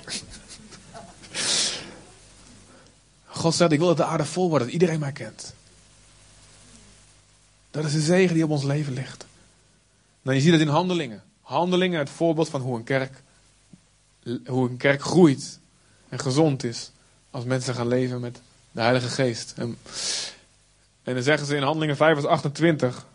[3.26, 5.54] God zegt, ik wil dat de aarde vol wordt, dat iedereen mij kent.
[7.70, 9.26] Dat is de zegen die op ons leven ligt.
[10.22, 11.22] Nou, je ziet het in handelingen.
[11.40, 13.22] Handelingen, het voorbeeld van hoe een kerk,
[14.46, 15.58] hoe een kerk groeit
[16.08, 16.92] en gezond is.
[17.30, 18.40] Als mensen gaan leven met
[18.70, 19.52] de Heilige Geest.
[19.56, 19.78] En,
[21.02, 23.06] en dan zeggen ze in Handelingen 5 vers 28.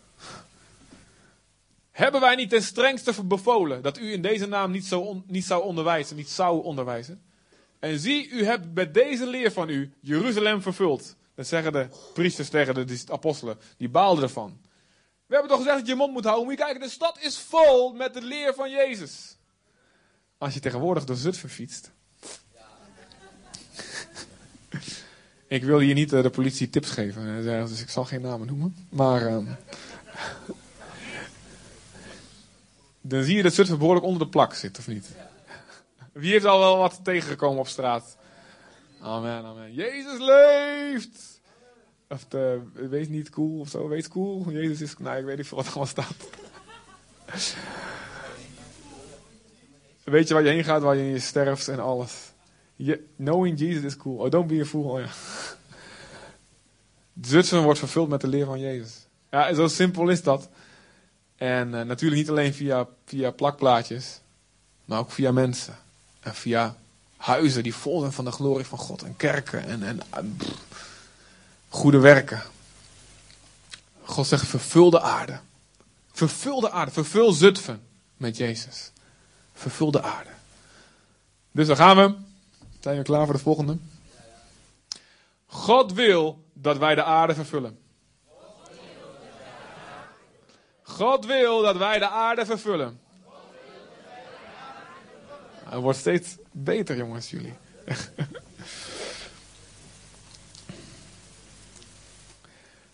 [1.90, 5.62] Hebben wij niet ten strengste bevolen dat u in deze naam niet, zo niet zou
[5.62, 7.22] onderwijzen, niet zou onderwijzen?
[7.78, 11.16] En zie, u hebt met deze leer van u Jeruzalem vervuld.
[11.34, 13.58] Dat zeggen de priesters tegen de apostelen.
[13.76, 14.58] Die baalden ervan.
[15.26, 16.44] We hebben toch gezegd dat je mond moet houden.
[16.44, 19.36] Moet je kijken, de stad is vol met de leer van Jezus.
[20.38, 21.90] Als je tegenwoordig door Zutphen fietst.
[25.46, 27.42] Ik wil hier niet uh, de politie tips geven.
[27.44, 28.76] Dus ik zal geen namen noemen.
[28.88, 29.22] Maar...
[29.22, 29.36] Uh,
[33.00, 35.08] dan zie je dat Zutphen behoorlijk onder de plak zit, of niet?
[36.12, 38.16] Wie heeft al wel wat tegengekomen op straat?
[39.00, 39.74] Amen, amen.
[39.74, 41.40] Jezus leeft!
[42.08, 44.50] Of de, wees niet cool of zo, wees cool.
[44.50, 46.28] Jezus is, nou ik weet niet veel wat er allemaal staat.
[50.04, 52.32] weet je waar je heen gaat, waar je sterft en alles.
[53.16, 54.18] Knowing Jesus is cool.
[54.18, 54.90] Oh, don't be a fool.
[54.90, 55.08] Oh, ja.
[57.22, 59.06] Zutphen wordt vervuld met de leer van Jezus.
[59.30, 60.48] Ja, zo simpel is dat.
[61.36, 64.20] En uh, natuurlijk niet alleen via, via plakplaatjes,
[64.84, 65.76] maar ook via mensen.
[66.20, 66.76] En via
[67.16, 69.02] huizen die vol zijn van de glorie van God.
[69.02, 70.38] En kerken en, en
[71.68, 72.42] goede werken.
[74.02, 75.38] God zegt, vervul de aarde.
[76.12, 76.92] Vervul de aarde.
[76.92, 77.82] Vervul Zutphen
[78.16, 78.90] met Jezus.
[79.54, 80.30] Vervul de aarde.
[81.52, 82.25] Dus dan gaan we.
[82.80, 83.78] Zijn we klaar voor de volgende?
[85.46, 87.78] God wil dat wij de aarde vervullen.
[90.82, 93.00] God wil dat wij de aarde vervullen.
[95.64, 97.54] Het wordt steeds beter, jongens, jullie.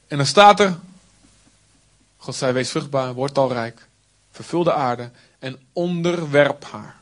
[0.09, 0.79] en dan staat er:
[2.17, 3.89] God zei: Wees vruchtbaar, word talrijk,
[4.31, 7.02] vervul de aarde en onderwerp haar.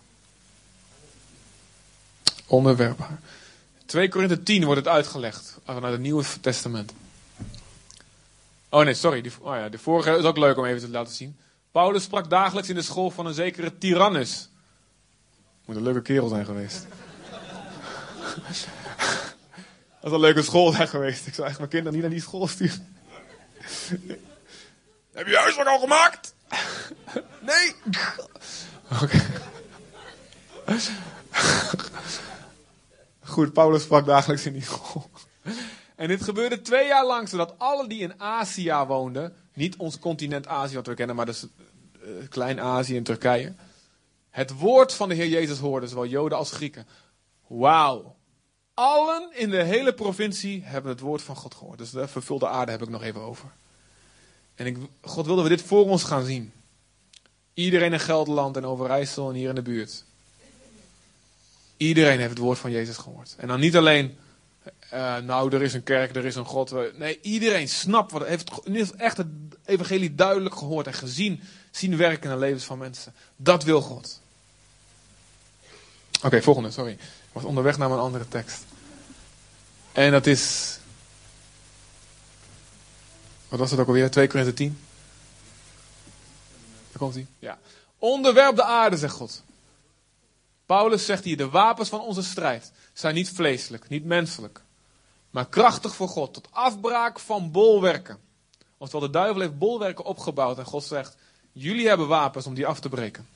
[2.51, 3.19] Onderwerp haar.
[3.87, 6.93] 2 Korinthe 10 wordt het uitgelegd vanuit het Nieuwe Testament.
[8.69, 9.21] Oh nee, sorry.
[9.21, 11.37] Die, oh ja, de vorige is ook leuk om even te laten zien.
[11.73, 14.49] Paulus sprak dagelijks in de school van een zekere Tyrannus.
[15.65, 16.87] Moet een leuke kerel zijn geweest.
[20.01, 21.27] Dat is een leuke school zijn geweest.
[21.27, 22.97] Ik zou echt mijn kinderen niet naar die school sturen.
[25.13, 26.35] Heb je huiswerk al gemaakt?
[27.41, 27.75] Nee.
[29.03, 29.21] Oké.
[33.49, 35.11] Paulus sprak dagelijks in die school.
[35.97, 40.47] En dit gebeurde twee jaar lang, zodat alle die in Azië woonden, niet ons continent
[40.47, 41.47] Azië wat we kennen, maar dus
[42.03, 43.55] uh, Klein-Azië en Turkije,
[44.31, 46.87] het woord van de Heer Jezus hoorden, zowel Joden als Grieken.
[47.47, 48.17] Wauw.
[48.75, 51.79] Allen in de hele provincie hebben het woord van God gehoord.
[51.79, 53.49] Dus de vervulde aarde heb ik nog even over.
[54.55, 56.53] En ik, God wilde we dit voor ons gaan zien.
[57.55, 60.05] Iedereen in Gelderland en Overijssel en hier in de buurt.
[61.81, 63.35] Iedereen heeft het woord van Jezus gehoord.
[63.39, 64.19] En dan niet alleen
[64.95, 66.75] uh, nou, er is een kerk, er is een God.
[66.99, 68.51] Nee, iedereen snapt wat, heeft
[68.97, 69.27] echt het
[69.65, 71.41] evangelie duidelijk gehoord en gezien,
[71.71, 73.15] zien werken in de levens van mensen.
[73.37, 74.21] Dat wil God.
[76.23, 76.93] Oké, volgende, sorry.
[76.93, 76.99] Ik
[77.33, 78.65] was onderweg naar een andere tekst.
[79.93, 80.79] En dat is.
[83.49, 84.11] Wat was het ook alweer?
[84.11, 84.79] 2 Korinther 10.
[86.89, 87.27] Daar komt hij.
[87.39, 87.59] Ja.
[87.99, 89.43] Onderwerp de aarde, zegt God.
[90.71, 94.63] Paulus zegt hier, de wapens van onze strijd zijn niet vleeselijk, niet menselijk,
[95.31, 98.19] maar krachtig voor God, tot afbraak van bolwerken.
[98.79, 101.17] Oftewel, de duivel heeft bolwerken opgebouwd en God zegt,
[101.53, 103.29] jullie hebben wapens om die af te breken.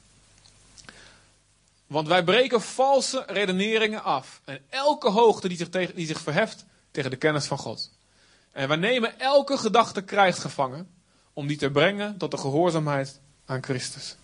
[1.87, 4.41] Want wij breken valse redeneringen af.
[4.45, 7.91] En elke hoogte die zich, tegen, die zich verheft tegen de kennis van God.
[8.53, 10.91] En wij nemen elke gedachte krijgsgevangen
[11.33, 14.17] om die te brengen tot de gehoorzaamheid aan Christus.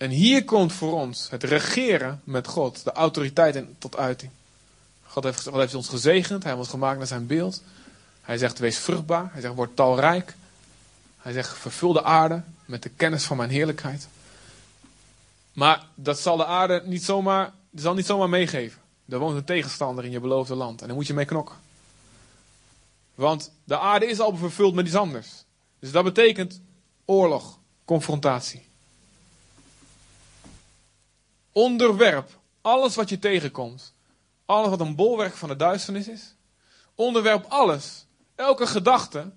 [0.00, 4.30] En hier komt voor ons het regeren met God, de autoriteit tot uiting.
[5.06, 7.62] God heeft, God heeft ons gezegend, hij heeft ons gemaakt naar zijn beeld.
[8.20, 10.34] Hij zegt wees vruchtbaar, hij zegt word talrijk.
[11.18, 14.08] Hij zegt vervul de aarde met de kennis van mijn heerlijkheid.
[15.52, 18.80] Maar dat zal de aarde niet zomaar, zal niet zomaar meegeven.
[19.08, 21.56] Er woont een tegenstander in je beloofde land en daar moet je mee knokken.
[23.14, 25.28] Want de aarde is al vervuld met iets anders.
[25.78, 26.60] Dus dat betekent
[27.04, 28.68] oorlog, confrontatie.
[31.52, 33.92] Onderwerp alles wat je tegenkomt.
[34.44, 36.34] Alles wat een bolwerk van de duisternis is.
[36.94, 38.06] Onderwerp alles.
[38.34, 39.30] Elke gedachte,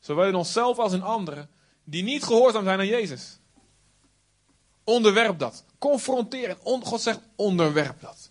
[0.00, 1.48] zowel in onszelf als in anderen,
[1.84, 3.38] die niet gehoorzaam zijn aan Jezus.
[4.84, 5.64] Onderwerp dat.
[5.78, 6.56] Confronteer.
[6.62, 8.30] God zegt onderwerp dat.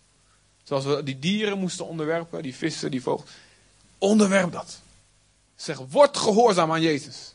[0.62, 3.30] Zoals we die dieren moesten onderwerpen, die vissen, die vogels.
[3.98, 4.80] Onderwerp dat.
[5.56, 7.34] Zeg, word gehoorzaam aan Jezus.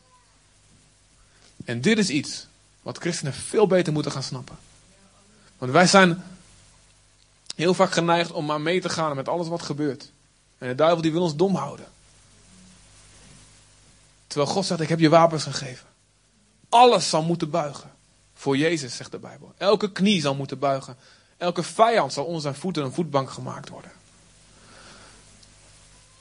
[1.64, 2.46] En dit is iets
[2.82, 4.58] wat christenen veel beter moeten gaan snappen.
[5.62, 6.22] Want wij zijn
[7.54, 10.10] heel vaak geneigd om maar mee te gaan met alles wat gebeurt.
[10.58, 11.86] En de duivel die wil ons dom houden.
[14.26, 15.86] Terwijl God zegt, ik heb je wapens gegeven.
[16.68, 17.90] Alles zal moeten buigen.
[18.34, 19.54] Voor Jezus, zegt de Bijbel.
[19.56, 20.96] Elke knie zal moeten buigen.
[21.36, 23.92] Elke vijand zal onder zijn voeten een voetbank gemaakt worden.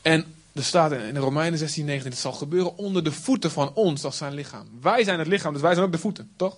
[0.02, 4.04] En er staat in Romeinen 16, 19, het zal gebeuren onder de voeten van ons
[4.04, 4.68] als zijn lichaam.
[4.82, 6.58] Wij zijn het lichaam, dus wij zijn ook de voeten, toch?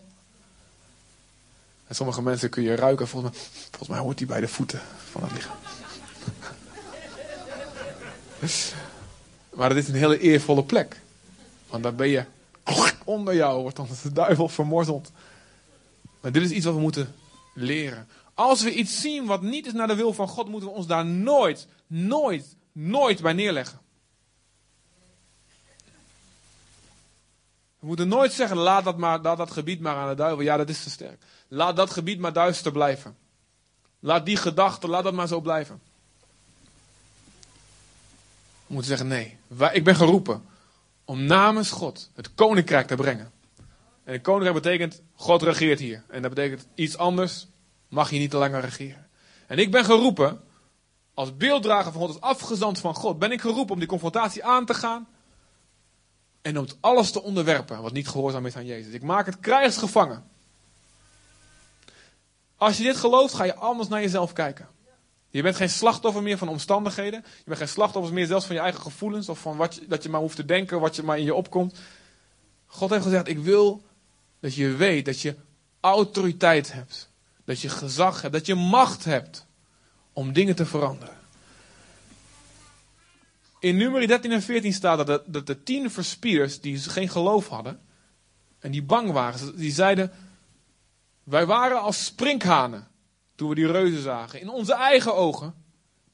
[1.94, 4.82] En sommige mensen kun je ruiken, volgens mij, volgens mij hoort hij bij de voeten
[5.12, 5.56] van het lichaam.
[9.58, 11.00] maar dat is een hele eervolle plek.
[11.70, 12.26] Want daar ben je,
[13.04, 15.12] onder jou wordt dan de duivel vermorzeld.
[16.22, 17.16] Maar dit is iets wat we moeten
[17.54, 18.08] leren.
[18.34, 20.88] Als we iets zien wat niet is naar de wil van God, moeten we ons
[20.88, 23.80] daar nooit, nooit, nooit bij neerleggen.
[27.84, 30.42] We moeten nooit zeggen, laat dat, maar, laat dat gebied maar aan de duivel.
[30.42, 31.22] Ja, dat is te sterk.
[31.48, 33.18] Laat dat gebied maar duister blijven.
[34.00, 35.82] Laat die gedachte, laat dat maar zo blijven.
[38.68, 39.38] We moeten zeggen, nee,
[39.72, 40.44] ik ben geroepen
[41.06, 43.32] om namens God het koninkrijk te brengen.
[44.04, 46.04] En het koninkrijk betekent, God regeert hier.
[46.08, 47.48] En dat betekent iets anders,
[47.88, 49.08] mag je niet te langer regeren.
[49.48, 50.42] En ik ben geroepen,
[51.14, 54.66] als beelddrager van God, als afgezant van God, ben ik geroepen om die confrontatie aan
[54.66, 55.08] te gaan.
[56.44, 58.94] En om alles te onderwerpen wat niet gehoorzaam is aan Jezus.
[58.94, 60.24] Ik maak het krijgsgevangen.
[62.58, 64.68] Als je dit gelooft, ga je anders naar jezelf kijken.
[65.30, 67.24] Je bent geen slachtoffer meer van omstandigheden.
[67.38, 69.30] Je bent geen slachtoffer meer zelfs van je eigen gevoelens.
[69.30, 71.34] Of van wat je, dat je maar hoeft te denken, wat je maar in je
[71.34, 71.80] opkomt.
[72.66, 73.84] God heeft gezegd, ik wil
[74.40, 75.36] dat je weet dat je
[75.80, 77.10] autoriteit hebt.
[77.46, 79.46] Dat je gezag hebt, dat je macht hebt
[80.14, 81.23] om dingen te veranderen.
[83.64, 87.48] In nummer 13 en 14 staat dat de, dat de tien verspieders die geen geloof
[87.48, 87.80] hadden
[88.60, 90.12] en die bang waren, die zeiden,
[91.24, 92.88] wij waren als sprinkhanen
[93.36, 94.42] toen we die reuzen zagen.
[94.42, 95.54] In onze eigen ogen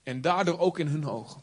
[0.03, 1.41] en daardoor ook in hun ogen.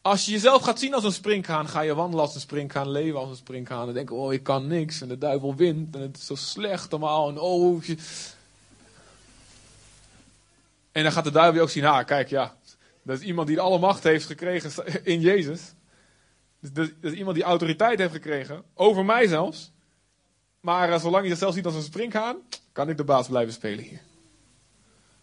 [0.00, 3.18] Als je jezelf gaat zien als een sprinkhaan, ga je wandelen als een sprinkhaan, leven
[3.18, 3.88] als een sprinkhaan.
[3.88, 6.90] En denken, oh ik kan niks en de duivel wint en het is zo slecht
[6.90, 7.28] allemaal.
[7.28, 7.82] En, oh,
[10.92, 12.56] en dan gaat de duivel je ook zien, ah kijk ja,
[13.02, 15.60] dat is iemand die alle macht heeft gekregen in Jezus.
[16.60, 19.70] Dat is iemand die autoriteit heeft gekregen, over mij zelfs.
[20.60, 22.36] Maar uh, zolang je jezelf ziet als een sprinkhaan,
[22.72, 24.00] kan ik de baas blijven spelen hier.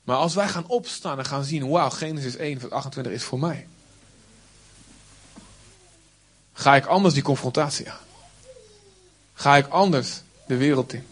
[0.04, 3.39] Maar als wij gaan opstaan en gaan zien, wauw, Genesis 1 vers 28 is voor
[3.39, 3.68] mij.
[6.54, 8.06] Ga ik anders die confrontatie aan.
[9.34, 11.06] Ga ik anders de wereld in.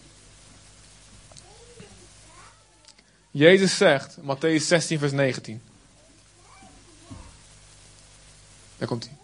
[3.30, 5.62] Jezus zegt, Matthäus 16 vers 19.
[8.78, 9.16] Daar komt hij.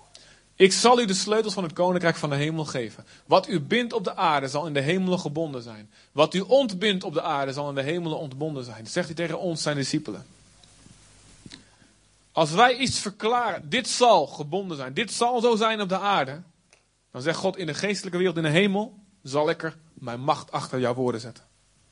[0.57, 3.05] Ik zal u de sleutels van het koninkrijk van de hemel geven.
[3.27, 5.91] Wat u bindt op de aarde zal in de hemelen gebonden zijn.
[6.13, 8.87] Wat u ontbindt op de aarde zal in de hemelen ontbonden zijn.
[8.87, 10.27] Zegt hij tegen ons, zijn discipelen.
[12.33, 16.43] Als wij iets verklaren, dit zal gebonden zijn, dit zal zo zijn op de aarde.
[17.11, 20.53] Dan zegt God in de geestelijke wereld, in de hemel, zal ik er mijn macht
[20.53, 21.45] achter jouw woorden zetten.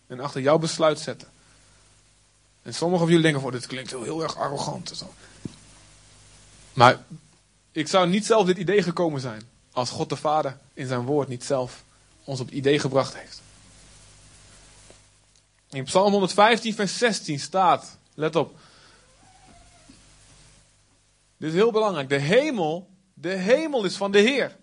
[0.06, 1.28] En achter jouw besluit zetten.
[2.62, 4.92] En sommigen van jullie denken, voor dit klinkt heel, heel erg arrogant.
[4.94, 5.12] Zo.
[6.72, 7.04] Maar
[7.72, 9.42] ik zou niet zelf dit idee gekomen zijn.
[9.72, 11.84] Als God de Vader in zijn woord niet zelf
[12.24, 13.42] ons op het idee gebracht heeft.
[15.70, 18.58] In Psalm 115, vers 16 staat, let op.
[21.36, 22.08] Dit is heel belangrijk.
[22.08, 24.56] De hemel, de hemel is van de Heer.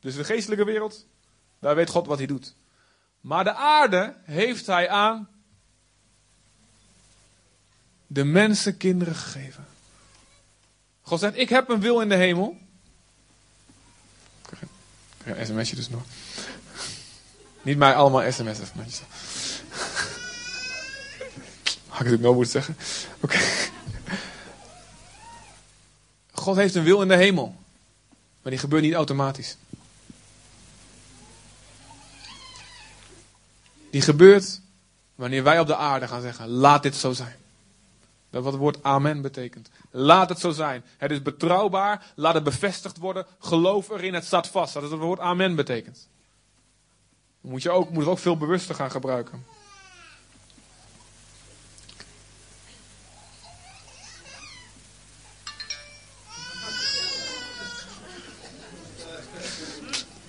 [0.00, 1.06] Dus de geestelijke wereld,
[1.58, 2.54] daar weet God wat hij doet.
[3.20, 5.28] Maar de aarde heeft hij aan
[8.06, 9.66] de mensen kinderen gegeven.
[11.10, 12.56] God zegt, ik heb een wil in de hemel.
[14.40, 14.58] Ik
[15.22, 16.02] krijg een sms'je dus nog.
[17.62, 18.66] Niet mij allemaal sms'en.
[21.88, 22.76] Had ik het nou moeten zeggen?
[23.20, 23.38] Oké.
[26.42, 27.56] God heeft een wil in de hemel.
[28.42, 29.56] Maar die gebeurt niet automatisch.
[33.90, 34.60] Die gebeurt
[35.14, 37.39] wanneer wij op de aarde gaan zeggen: laat dit zo zijn.
[38.30, 39.70] Dat wat het woord amen betekent.
[39.90, 40.84] Laat het zo zijn.
[40.96, 42.12] Het is betrouwbaar.
[42.14, 43.26] Laat het bevestigd worden.
[43.38, 44.14] Geloof erin.
[44.14, 44.74] Het staat vast.
[44.74, 46.08] Dat is wat het woord amen betekent.
[47.40, 49.44] Moet je ook, moet het ook veel bewuster gaan gebruiken.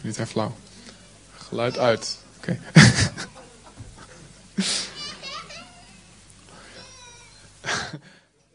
[0.01, 0.55] Niet heel flauw.
[1.37, 2.19] Geluid uit.
[2.37, 2.59] Oké.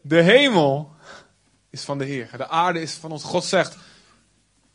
[0.07, 0.95] De hemel
[1.69, 2.29] is van de Heer.
[2.37, 3.23] De aarde is van ons.
[3.23, 3.77] God zegt: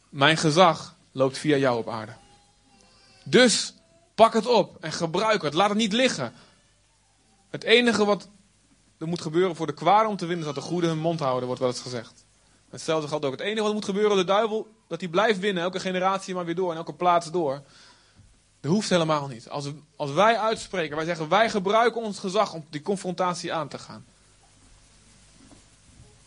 [0.09, 2.12] Mijn gezag loopt via jou op aarde.
[3.25, 3.75] Dus
[4.14, 5.55] pak het op en gebruik het.
[5.55, 6.33] Laat het niet liggen.
[7.51, 8.29] Het enige wat
[8.99, 11.21] er moet gebeuren voor de kwade om te winnen, is dat de goede hun mond
[11.21, 12.25] houden, wordt wel eens gezegd.
[12.71, 13.33] Hetzelfde geldt ook.
[13.33, 16.55] Het enige wat moet gebeuren, de duivel, dat hij blijft winnen, elke generatie maar weer
[16.55, 17.62] door en elke plaats door.
[18.61, 19.49] Dat hoeft helemaal niet.
[19.49, 23.79] Als, als wij uitspreken, wij zeggen, wij gebruiken ons gezag om die confrontatie aan te
[23.79, 24.05] gaan.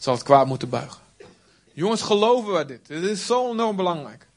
[0.06, 1.02] Zal het kwaad moeten buigen.
[1.74, 2.88] Jongens, geloven we dit?
[2.88, 4.28] Dit is zo enorm belangrijk.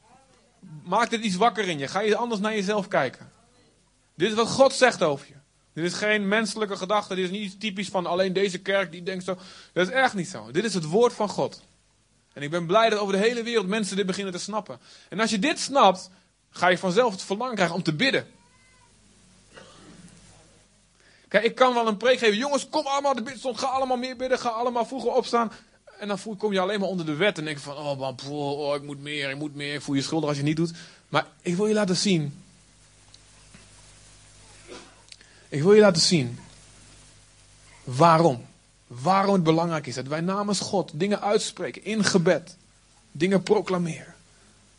[0.83, 1.87] Maak dit iets wakker in je.
[1.87, 3.31] Ga je anders naar jezelf kijken.
[4.15, 5.33] Dit is wat God zegt over je.
[5.73, 7.15] Dit is geen menselijke gedachte.
[7.15, 9.37] Dit is niet typisch van alleen deze kerk die denkt zo.
[9.73, 10.51] Dat is echt niet zo.
[10.51, 11.61] Dit is het woord van God.
[12.33, 14.79] En ik ben blij dat over de hele wereld mensen dit beginnen te snappen.
[15.09, 16.09] En als je dit snapt,
[16.49, 18.27] ga je vanzelf het verlangen krijgen om te bidden.
[21.29, 22.37] Kijk, ik kan wel een preek geven.
[22.37, 23.59] Jongens, kom allemaal de bidstond.
[23.59, 24.39] Ga allemaal meer bidden.
[24.39, 25.51] Ga allemaal vroeger opstaan.
[25.99, 27.37] En dan kom je alleen maar onder de wet.
[27.37, 29.73] En denk van, oh, man, oh, ik moet meer, ik moet meer.
[29.73, 30.73] Ik voel je schuldig als je niet doet.
[31.09, 32.43] Maar ik wil je laten zien.
[35.49, 36.39] Ik wil je laten zien.
[37.83, 38.45] Waarom.
[38.87, 42.57] Waarom het belangrijk is dat wij namens God dingen uitspreken in gebed.
[43.11, 44.15] Dingen proclameren.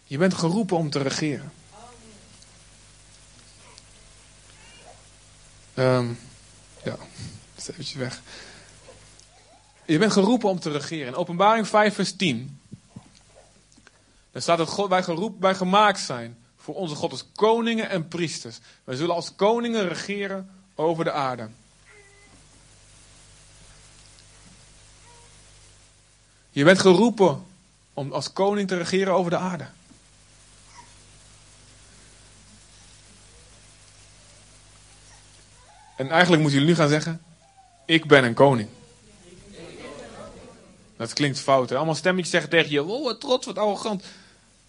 [0.05, 1.53] Je bent geroepen om te regeren.
[5.75, 6.19] Um,
[6.85, 6.97] ja,
[7.57, 8.21] is eventjes weg.
[9.85, 11.07] Je bent geroepen om te regeren.
[11.07, 12.61] In openbaring 5 vers 10.
[14.33, 18.09] Daar staat dat God, wij, geroepen, wij gemaakt zijn voor onze God als koningen en
[18.09, 18.59] priesters.
[18.85, 21.49] Wij zullen als koningen regeren over de aarde.
[26.51, 27.43] Je bent geroepen
[27.95, 29.67] om als koning te regeren over de aarde.
[36.01, 37.23] En eigenlijk moeten jullie nu gaan zeggen:
[37.85, 38.69] Ik ben een koning.
[40.97, 41.71] Dat klinkt fout.
[41.71, 41.77] Hè?
[41.77, 44.05] Allemaal stemmetjes zeggen tegen je: Oh, wat trots, wat arrogant.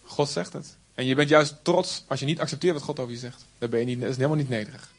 [0.03, 0.77] God zegt het.
[0.93, 3.45] En je bent juist trots als je niet accepteert wat God over je zegt.
[3.57, 4.91] Dan ben je niet, dat is helemaal niet nederig.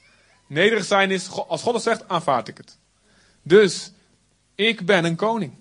[0.47, 2.77] Nederig zijn is, als God het zegt, aanvaard ik het.
[3.43, 3.93] Dus,
[4.55, 5.53] ik ben een koning.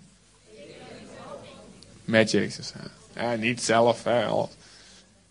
[2.04, 2.74] Met Jezus.
[2.74, 3.22] Hè.
[3.22, 4.04] Ja, niet zelf.
[4.04, 4.46] Hè.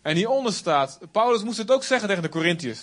[0.03, 2.81] En hieronder staat, Paulus moest het ook zeggen tegen de Corinthiërs.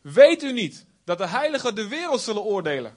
[0.00, 2.96] Weet u niet dat de heiligen de wereld zullen oordelen?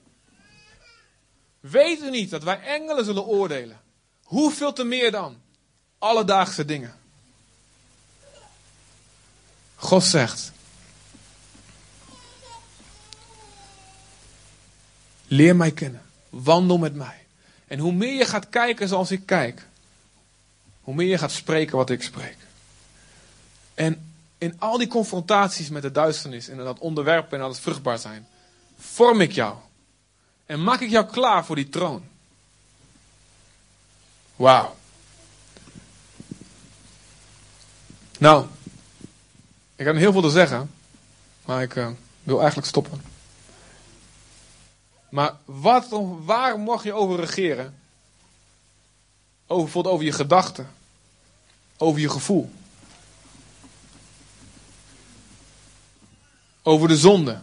[1.59, 3.81] Weet u niet dat wij engelen zullen oordelen?
[4.23, 5.41] Hoeveel te meer dan?
[5.97, 6.95] Alledaagse dingen.
[9.75, 10.51] God zegt.
[15.27, 16.01] Leer mij kennen.
[16.29, 17.25] Wandel met mij.
[17.67, 19.67] En hoe meer je gaat kijken zoals ik kijk,
[20.81, 22.37] hoe meer je gaat spreken wat ik spreek.
[23.73, 24.08] En
[24.39, 28.27] in al die confrontaties met de duisternis en dat onderwerpen en dat vruchtbaar zijn,
[28.77, 29.55] vorm ik jou.
[30.45, 32.03] En maak ik jou klaar voor die troon.
[34.35, 34.75] Wauw.
[38.17, 38.45] Nou,
[39.75, 40.71] ik heb heel veel te zeggen,
[41.45, 41.89] maar ik uh,
[42.23, 43.01] wil eigenlijk stoppen.
[45.09, 45.87] Maar wat,
[46.23, 47.79] waar mag je over regeren?
[49.47, 50.69] Over, bijvoorbeeld over je gedachten.
[51.77, 52.51] Over je gevoel.
[56.69, 57.39] Over de zonde.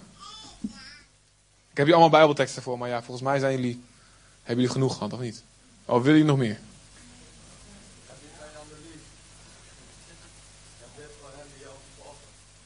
[1.71, 3.83] Ik heb hier allemaal bijbelteksten voor, maar ja, volgens mij zijn jullie,
[4.37, 5.43] hebben jullie genoeg gehad, of niet?
[5.85, 6.59] Of willen jullie nog meer?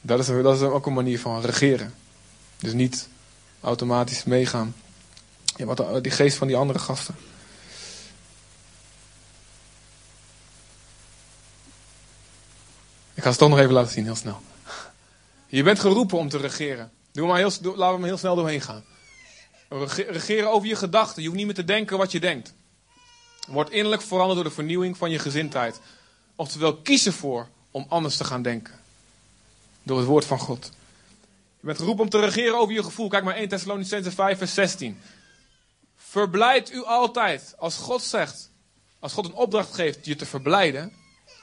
[0.01, 1.93] Dat is, dat is ook een manier van regeren.
[2.57, 3.07] Dus niet
[3.61, 4.75] automatisch meegaan.
[5.55, 7.15] Ja, wat die geest van die andere gasten.
[13.13, 14.41] Ik ga het toch nog even laten zien, heel snel.
[15.51, 16.91] Je bent geroepen om te regeren.
[17.11, 18.83] Doe maar heel, laten we hem heel snel doorheen gaan.
[19.95, 21.21] Regeren over je gedachten.
[21.21, 22.53] Je hoeft niet meer te denken wat je denkt.
[23.47, 25.79] Word innerlijk veranderd door de vernieuwing van je gezindheid.
[26.35, 28.73] Oftewel, kies ervoor om anders te gaan denken.
[29.83, 30.71] Door het woord van God.
[31.59, 33.07] Je bent geroepen om te regeren over je gevoel.
[33.07, 34.99] Kijk maar 1 Thessalonicense 5 vers 16.
[35.95, 37.53] Verblijd u altijd.
[37.57, 38.49] Als God zegt,
[38.99, 40.91] als God een opdracht geeft je te verblijden,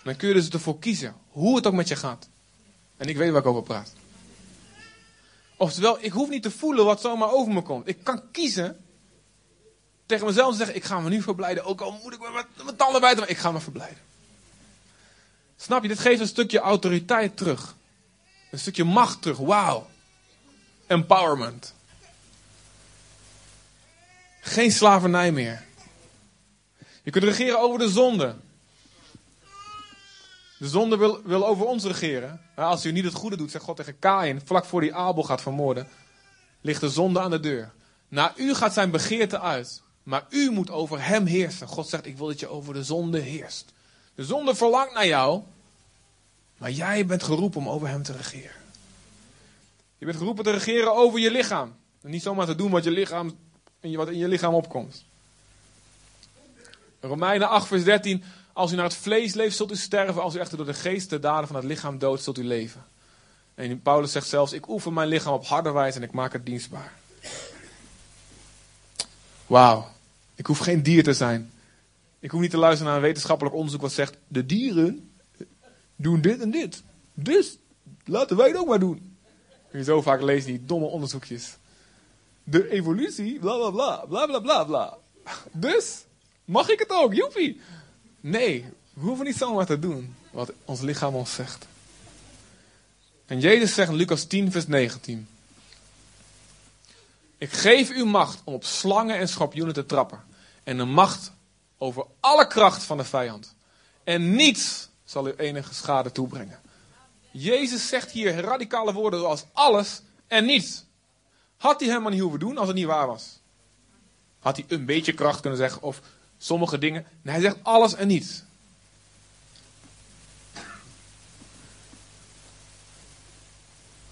[0.03, 1.15] dan kun je dus ervoor kiezen.
[1.29, 2.29] Hoe het ook met je gaat.
[2.97, 3.97] En ik weet waar ik over praat.
[5.59, 7.89] Oftewel, ik hoef niet te voelen wat zomaar over me komt.
[7.89, 8.85] Ik kan kiezen
[10.07, 11.65] tegen mezelf te zeggen, ik ga me nu verblijden.
[11.65, 13.99] Ook al moet ik met mijn tanden bijten, ik ga me verblijden.
[15.57, 17.77] Snap je, dit geeft een stukje autoriteit terug.
[18.51, 19.39] Een stukje macht terug.
[19.39, 19.87] Wauw.
[20.87, 21.75] Empowerment.
[24.41, 25.65] Geen slavernij meer.
[27.03, 28.37] Je kunt regeren over de zonde.
[30.59, 32.41] De zonde wil, wil over ons regeren.
[32.55, 35.43] als u niet het goede doet, zegt God tegen Kain, vlak voor die Abel gaat
[35.43, 35.89] vermoorden,
[36.61, 37.73] ligt de zonde aan de deur.
[38.09, 39.83] Na u gaat zijn begeerte uit.
[40.09, 41.67] Maar u moet over hem heersen.
[41.67, 43.73] God zegt, ik wil dat je over de zonde heerst.
[44.15, 45.43] De zonde verlangt naar jou.
[46.59, 48.57] Maar jij bent geroepen om over hem te regeren.
[49.99, 51.77] Je bent geroepen te regeren over je lichaam.
[52.03, 53.39] En niet zomaar te doen wat, je lichaam,
[53.81, 55.05] wat in je lichaam opkomt.
[57.01, 58.25] Romeinen 8 vers 13.
[58.59, 60.23] Als u naar het vlees leeft, zult u sterven.
[60.23, 62.85] Als u echter door de geest de daden van het lichaam doodt, zult u leven.
[63.55, 66.47] En Paulus zegt zelfs, ik oefen mijn lichaam op harde wijze en ik maak het
[66.47, 66.93] dienstbaar.
[69.47, 69.89] Wauw.
[70.35, 71.53] Ik hoef geen dier te zijn.
[72.19, 75.11] Ik hoef niet te luisteren naar een wetenschappelijk onderzoek wat zegt, de dieren
[75.97, 76.83] doen dit en dit.
[77.15, 77.59] Dus
[78.05, 79.17] laten wij het ook maar doen.
[79.73, 81.57] Je zo vaak leest die domme onderzoekjes.
[82.45, 84.97] De evolutie, bla bla bla, bla bla bla bla.
[85.53, 86.05] Dus
[86.45, 87.61] mag ik het ook, joepie.
[88.21, 91.67] Nee, we hoeven niet zomaar te doen wat ons lichaam ons zegt.
[93.27, 95.29] En Jezus zegt in Lucas 10, vers 19.
[97.39, 100.25] Ik geef u macht om op slangen en schorpioenen te trappen.
[100.65, 101.33] En een macht
[101.79, 103.55] over alle kracht van de vijand.
[104.05, 106.61] En niets zal u enige schade toebrengen.
[107.31, 110.85] Jezus zegt hier radicale woorden zoals alles en niets.
[111.57, 113.39] Had hij helemaal niet hoeven doen als het niet waar was.
[114.39, 116.01] Had hij een beetje kracht kunnen zeggen of
[116.39, 117.07] sommige dingen.
[117.23, 118.43] Hij zegt alles en niets.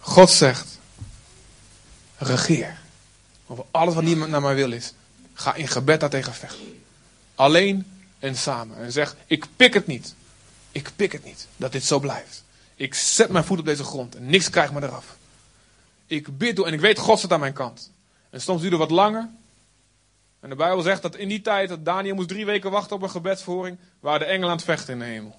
[0.01, 0.79] God zegt,
[2.17, 2.79] regeer.
[3.47, 4.93] Over alles wat niemand naar mij wil is.
[5.35, 6.83] Ga in gebed daartegen vechten.
[7.35, 7.87] Alleen
[8.19, 8.77] en samen.
[8.77, 10.15] En zeg, ik pik het niet.
[10.73, 12.45] Ik pik het niet dat dit zo blijft.
[12.75, 15.17] Ik zet mijn voet op deze grond en niks krijgt me eraf.
[16.07, 17.91] Ik bid door en ik weet, God zit aan mijn kant.
[18.31, 19.29] En soms duurt het wat langer.
[20.47, 23.03] En de Bijbel zegt dat in die tijd, dat Daniel moest drie weken wachten op
[23.03, 25.39] een gebedsverhoring, waren de engelen aan het vechten in de hemel.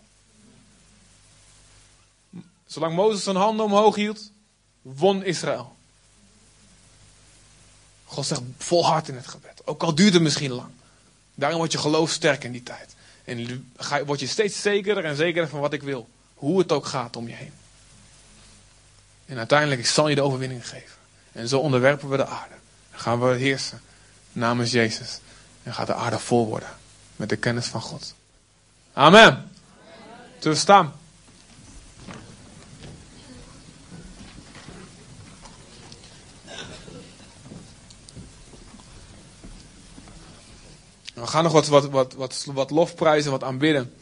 [2.65, 4.31] Zolang Mozes zijn handen omhoog hield,
[4.81, 5.75] won Israël.
[8.05, 9.61] God zegt volhard in het gebed.
[9.65, 10.71] Ook al duurt het misschien lang.
[11.35, 12.95] Daarom wordt je geloof sterk in die tijd.
[13.23, 13.67] En
[14.05, 16.07] word je steeds zekerder en zekerder van wat ik wil.
[16.33, 17.53] Hoe het ook gaat om je heen.
[19.25, 20.97] En uiteindelijk zal je de overwinning geven.
[21.31, 22.55] En zo onderwerpen we de aarde.
[22.91, 23.81] Dan gaan we heersen
[24.37, 25.19] namens Jezus.
[25.63, 26.69] En gaat de aarde vol worden
[27.15, 28.13] met de kennis van God.
[28.93, 29.51] Amen.
[30.39, 30.93] We staan?
[41.13, 43.93] We gaan nog wat, wat, wat, wat, wat lofprijzen, wat aanbidden.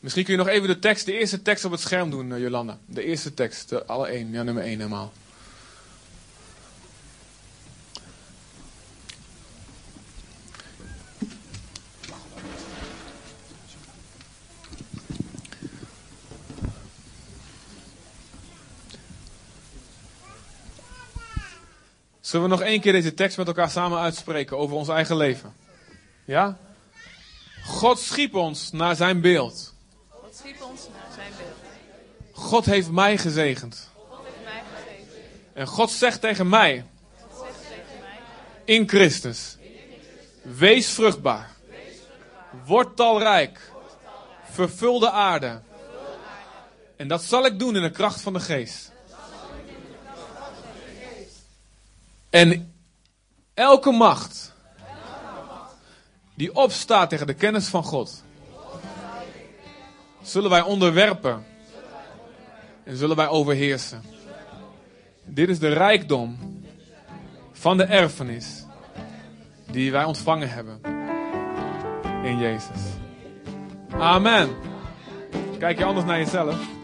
[0.00, 2.40] Misschien kun je nog even de tekst, de eerste tekst op het scherm doen, eh,
[2.40, 2.78] Jolanda.
[2.86, 5.12] De eerste tekst, de alle één, ja, nummer één helemaal.
[22.30, 25.54] Zullen we nog één keer deze tekst met elkaar samen uitspreken over ons eigen leven?
[26.24, 26.58] Ja?
[27.64, 29.74] God schiep ons naar zijn beeld.
[30.08, 31.56] God schiep ons naar zijn beeld.
[32.32, 33.90] God heeft mij gezegend.
[33.94, 35.12] God heeft mij gezegend.
[35.52, 36.84] En God zegt tegen mij.
[37.30, 38.18] God zegt tegen mij.
[38.76, 39.56] In Christus.
[40.42, 41.50] Wees vruchtbaar.
[42.64, 43.72] Word talrijk.
[44.50, 45.60] Vervul de aarde.
[46.96, 48.92] En dat zal ik doen in de kracht van de geest.
[52.30, 52.74] En
[53.54, 54.54] elke macht
[56.34, 58.24] die opstaat tegen de kennis van God,
[60.22, 61.44] zullen wij onderwerpen
[62.84, 64.02] En zullen wij overheersen.
[65.24, 66.38] Dit is de rijkdom
[67.52, 68.64] van de erfenis
[69.70, 70.80] die wij ontvangen hebben
[72.22, 72.80] in Jezus.
[73.90, 74.48] Amen.
[75.58, 76.79] Kijk je anders naar jezelf?